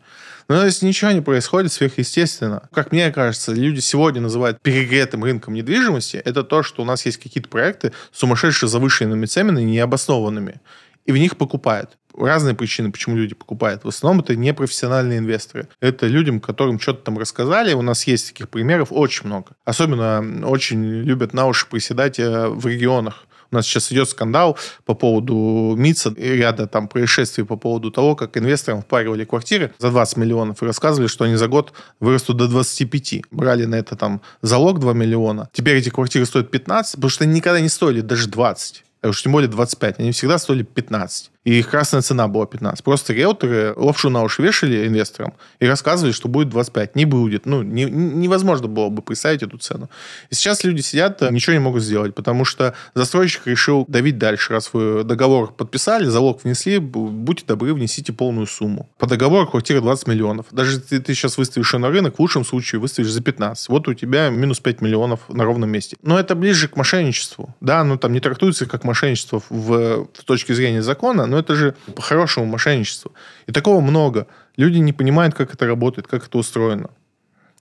[0.47, 6.17] Но если ничего не происходит сверхъестественно, как мне кажется, люди сегодня называют перегретым рынком недвижимости,
[6.17, 10.61] это то, что у нас есть какие-то проекты сумасшедшие завышенными ценами, необоснованными,
[11.05, 11.97] и в них покупают.
[12.15, 13.83] Разные причины, почему люди покупают.
[13.83, 15.67] В основном это непрофессиональные инвесторы.
[15.79, 17.73] Это людям, которым что-то там рассказали.
[17.73, 19.53] У нас есть таких примеров очень много.
[19.65, 23.25] Особенно очень любят на уши приседать э, в регионах.
[23.53, 28.15] У нас сейчас идет скандал по поводу МИЦа и ряда там происшествий по поводу того,
[28.15, 32.47] как инвесторам впаривали квартиры за 20 миллионов и рассказывали, что они за год вырастут до
[32.47, 33.25] 25.
[33.29, 35.49] Брали на это там залог 2 миллиона.
[35.53, 38.83] Теперь эти квартиры стоят 15, потому что они никогда не стоили даже 20.
[39.03, 39.99] А уж тем более 25.
[39.99, 42.83] Они всегда стоили 15 и их красная цена была 15.
[42.83, 46.95] Просто риэлторы лапшу на уши вешали инвесторам и рассказывали, что будет 25.
[46.95, 47.45] Не будет.
[47.45, 49.89] Ну, не, невозможно было бы представить эту цену.
[50.29, 54.53] И сейчас люди сидят, э, ничего не могут сделать, потому что застройщик решил давить дальше.
[54.53, 58.89] Раз вы договор подписали, залог внесли, будьте добры, внесите полную сумму.
[58.97, 60.45] По договору квартира 20 миллионов.
[60.51, 63.67] Даже если ты сейчас выставишь ее на рынок, в лучшем случае выставишь за 15.
[63.69, 65.97] Вот у тебя минус 5 миллионов на ровном месте.
[66.01, 67.53] Но это ближе к мошенничеству.
[67.59, 71.75] Да, ну там не трактуется как мошенничество в, в точке зрения закона, но это же
[71.95, 73.11] по-хорошему мошенничество.
[73.47, 74.27] И такого много.
[74.55, 76.91] Люди не понимают, как это работает, как это устроено.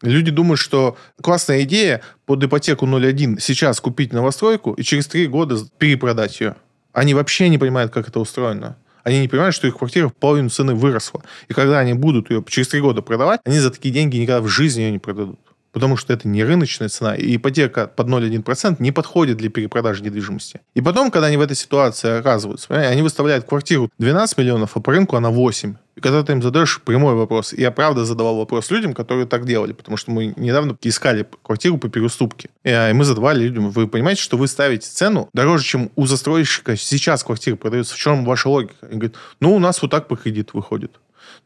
[0.03, 5.57] Люди думают, что классная идея под ипотеку 0.1 сейчас купить новостройку и через три года
[5.79, 6.57] перепродать ее.
[6.93, 8.77] Они вообще не понимают, как это устроено.
[9.05, 11.23] Они не понимают, что их квартира в половину цены выросла.
[11.49, 14.49] И когда они будут ее через три года продавать, они за такие деньги никогда в
[14.49, 15.41] жизни ее не продадут.
[15.73, 20.61] Потому что это не рыночная цена, и ипотека под 0,1% не подходит для перепродажи недвижимости.
[20.75, 24.93] И потом, когда они в этой ситуации оказываются, они выставляют квартиру 12 миллионов, а по
[24.93, 25.75] рынку она 8.
[25.95, 29.73] И когда ты им задаешь прямой вопрос, я правда задавал вопрос людям, которые так делали,
[29.73, 32.49] потому что мы недавно искали квартиру по переуступке.
[32.64, 37.23] И мы задавали людям, вы понимаете, что вы ставите цену дороже, чем у застройщика сейчас
[37.25, 37.95] квартира продается.
[37.95, 38.75] В чем ваша логика?
[38.83, 40.93] Они говорят, ну, у нас вот так по кредиту выходит.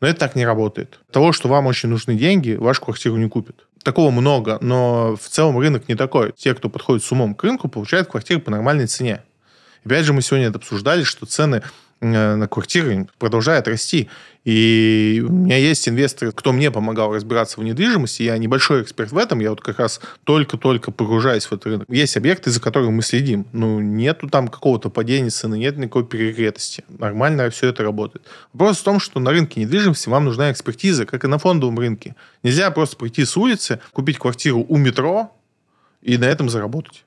[0.01, 1.01] Но это так не работает.
[1.11, 3.67] Того, что вам очень нужны деньги, вашу квартиру не купят.
[3.87, 6.33] Такого много, но в целом рынок не такой.
[6.33, 9.23] Те, кто подходит с умом к рынку, получают квартиры по нормальной цене.
[9.85, 11.63] Опять же, мы сегодня это обсуждали, что цены
[12.01, 14.09] на квартиры продолжает расти.
[14.45, 18.23] И у меня есть инвесторы, кто мне помогал разбираться в недвижимости.
[18.23, 19.41] Я небольшой эксперт в этом.
[19.41, 21.89] Я вот как раз только-только погружаюсь в этот рынок.
[21.91, 23.47] Есть объекты, за которыми мы следим.
[23.53, 26.85] Ну, нету там какого-то падения цены, нет никакой перегретости.
[26.89, 28.25] Нормально все это работает.
[28.53, 32.15] Вопрос в том, что на рынке недвижимости вам нужна экспертиза, как и на фондовом рынке.
[32.45, 35.33] Нельзя просто прийти с улицы, купить квартиру у метро
[36.03, 37.05] и на этом заработать.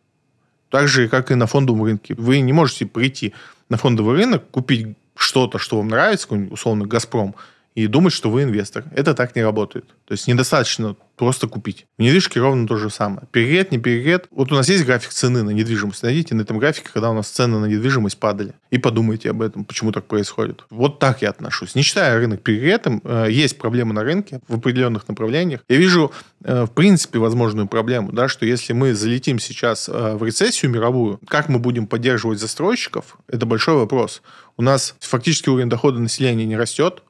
[0.69, 2.15] Так же, как и на фондовом рынке.
[2.17, 3.33] Вы не можете прийти
[3.69, 7.35] на фондовый рынок, купить что-то, что вам нравится, условно, «Газпром»,
[7.79, 8.83] и думать, что вы инвестор.
[8.93, 9.85] Это так не работает.
[10.05, 11.85] То есть недостаточно просто купить.
[11.97, 13.27] В недвижке ровно то же самое.
[13.31, 14.27] Перегрет, не перегрет.
[14.31, 16.01] Вот у нас есть график цены на недвижимость.
[16.01, 18.53] Найдите на этом графике, когда у нас цены на недвижимость падали.
[18.71, 20.63] И подумайте об этом, почему так происходит.
[20.69, 21.75] Вот так я отношусь.
[21.75, 25.61] Не считая рынок перегретым, э, есть проблемы на рынке в определенных направлениях.
[25.67, 26.11] Я вижу,
[26.43, 31.19] э, в принципе, возможную проблему, да, что если мы залетим сейчас э, в рецессию мировую,
[31.27, 34.21] как мы будем поддерживать застройщиков, это большой вопрос.
[34.55, 37.03] У нас фактически уровень дохода населения не растет,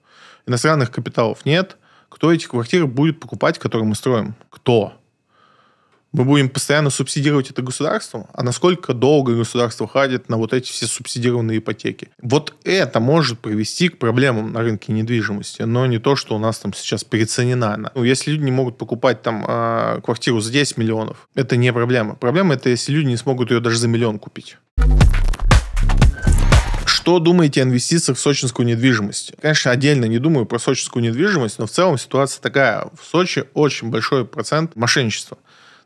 [0.45, 1.77] иностранных капиталов нет.
[2.09, 4.35] Кто эти квартиры будет покупать, которые мы строим?
[4.49, 4.93] Кто?
[6.11, 8.25] Мы будем постоянно субсидировать это государством?
[8.33, 12.09] А насколько долго государство ходит на вот эти все субсидированные ипотеки?
[12.19, 16.57] Вот это может привести к проблемам на рынке недвижимости, но не то, что у нас
[16.57, 17.91] там сейчас переоценена.
[17.93, 22.15] Ну, если люди не могут покупать там э, квартиру за 10 миллионов, это не проблема.
[22.15, 24.57] Проблема это, если люди не смогут ее даже за миллион купить.
[26.99, 29.31] Что думаете о инвестициях в сочинскую недвижимость?
[29.41, 32.89] Конечно, отдельно не думаю про сочинскую недвижимость, но в целом ситуация такая.
[33.01, 35.37] В Сочи очень большой процент мошенничества.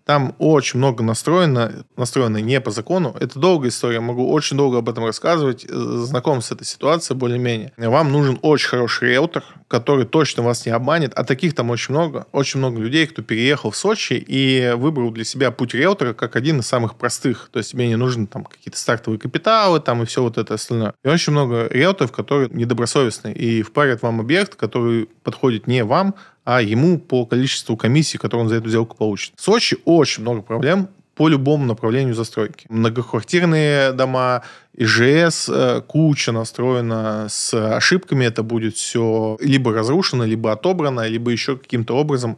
[0.06, 3.16] Там очень много настроено, настроено не по закону.
[3.20, 5.66] Это долгая история, могу очень долго об этом рассказывать.
[5.68, 7.72] Э, знаком с этой ситуацией более-менее.
[7.78, 11.14] Вам нужен очень хороший риэлтор, который точно вас не обманет.
[11.16, 12.28] А таких там очень много.
[12.34, 16.60] Очень много людей, кто переехал в Сочи и выбрал для себя путь риэлтора как один
[16.60, 17.50] из самых простых.
[17.54, 20.94] То есть тебе не нужны там какие-то стартовые капиталы там и все вот это остальное.
[21.04, 26.62] И очень много риэлторов, которые недобросовестны и впарят вам объект, который подходит не вам, а
[26.62, 29.34] ему по количеству комиссий, которые он за эту сделку получит.
[29.36, 32.66] В Сочи очень много проблем по любому направлению застройки.
[32.70, 34.42] Многоквартирные дома,
[34.76, 41.58] ИЖС, э, куча настроена с ошибками, это будет все либо разрушено, либо отобрано, либо еще
[41.58, 42.38] каким-то образом.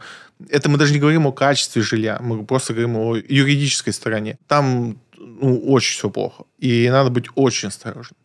[0.49, 4.37] Это мы даже не говорим о качестве жилья, мы просто говорим о юридической стороне.
[4.47, 8.17] Там ну, очень все плохо, и надо быть очень осторожным.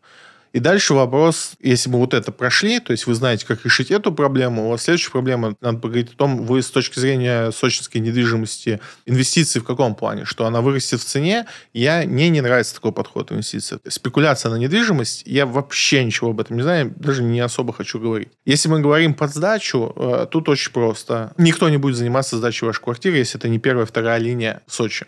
[0.53, 4.13] И дальше вопрос, если мы вот это прошли, то есть вы знаете, как решить эту
[4.13, 8.81] проблему, у вас следующая проблема, надо поговорить о том, вы с точки зрения сочинской недвижимости,
[9.07, 10.25] инвестиции в каком плане?
[10.25, 11.47] Что она вырастет в цене?
[11.73, 13.79] Я, мне не нравится такой подход инвестиций.
[13.89, 18.29] Спекуляция на недвижимость, я вообще ничего об этом не знаю, даже не особо хочу говорить.
[18.45, 21.33] Если мы говорим под сдачу, э, тут очень просто.
[21.37, 25.07] Никто не будет заниматься сдачей вашей квартиры, если это не первая, вторая линия в Сочи.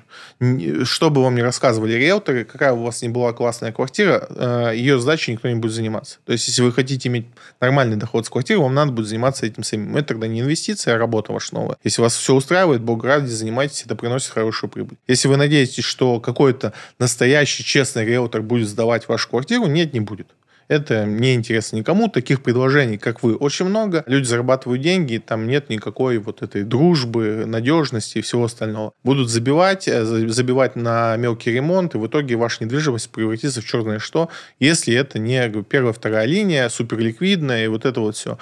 [0.84, 5.00] Что бы вам ни рассказывали риэлторы, какая у вас не была классная квартира, э, ее
[5.00, 6.18] сдача никто не будет заниматься.
[6.24, 7.26] То есть, если вы хотите иметь
[7.60, 9.96] нормальный доход с квартиры, вам надо будет заниматься этим самим.
[9.96, 11.76] Это тогда не инвестиция, а работа ваша новая.
[11.84, 14.96] Если вас все устраивает, бог ради, занимайтесь, это приносит хорошую прибыль.
[15.06, 20.28] Если вы надеетесь, что какой-то настоящий честный риэлтор будет сдавать вашу квартиру, нет, не будет.
[20.72, 22.08] Это не интересно никому.
[22.08, 24.04] Таких предложений, как вы, очень много.
[24.06, 28.94] Люди зарабатывают деньги, там нет никакой вот этой дружбы, надежности и всего остального.
[29.04, 33.98] Будут забивать, э, забивать на мелкий ремонт, и в итоге ваша недвижимость превратится в черное
[33.98, 38.38] что, если это не первая, вторая линия, суперликвидная и вот это вот все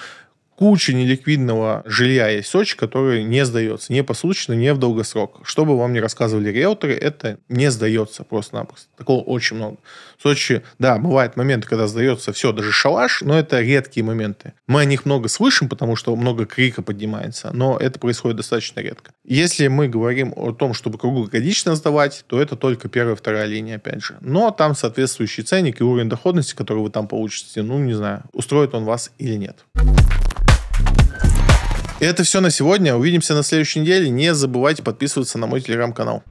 [0.61, 3.91] куча неликвидного жилья есть Сочи, который не сдается.
[3.91, 5.41] Не посуточно, не в долгосрок.
[5.43, 8.89] Что бы вам ни рассказывали риэлторы, это не сдается просто-напросто.
[8.95, 9.79] Такого очень много.
[10.19, 14.53] В Сочи, да, бывают моменты, когда сдается все, даже шалаш, но это редкие моменты.
[14.67, 19.13] Мы о них много слышим, потому что много крика поднимается, но это происходит достаточно редко.
[19.25, 24.05] Если мы говорим о том, чтобы круглогодично сдавать, то это только первая, вторая линия, опять
[24.05, 24.19] же.
[24.21, 28.75] Но там соответствующий ценник и уровень доходности, который вы там получите, ну, не знаю, устроит
[28.75, 29.65] он вас или нет.
[32.01, 32.97] И это все на сегодня.
[32.97, 34.09] Увидимся на следующей неделе.
[34.09, 36.23] Не забывайте подписываться на мой телеграм-канал.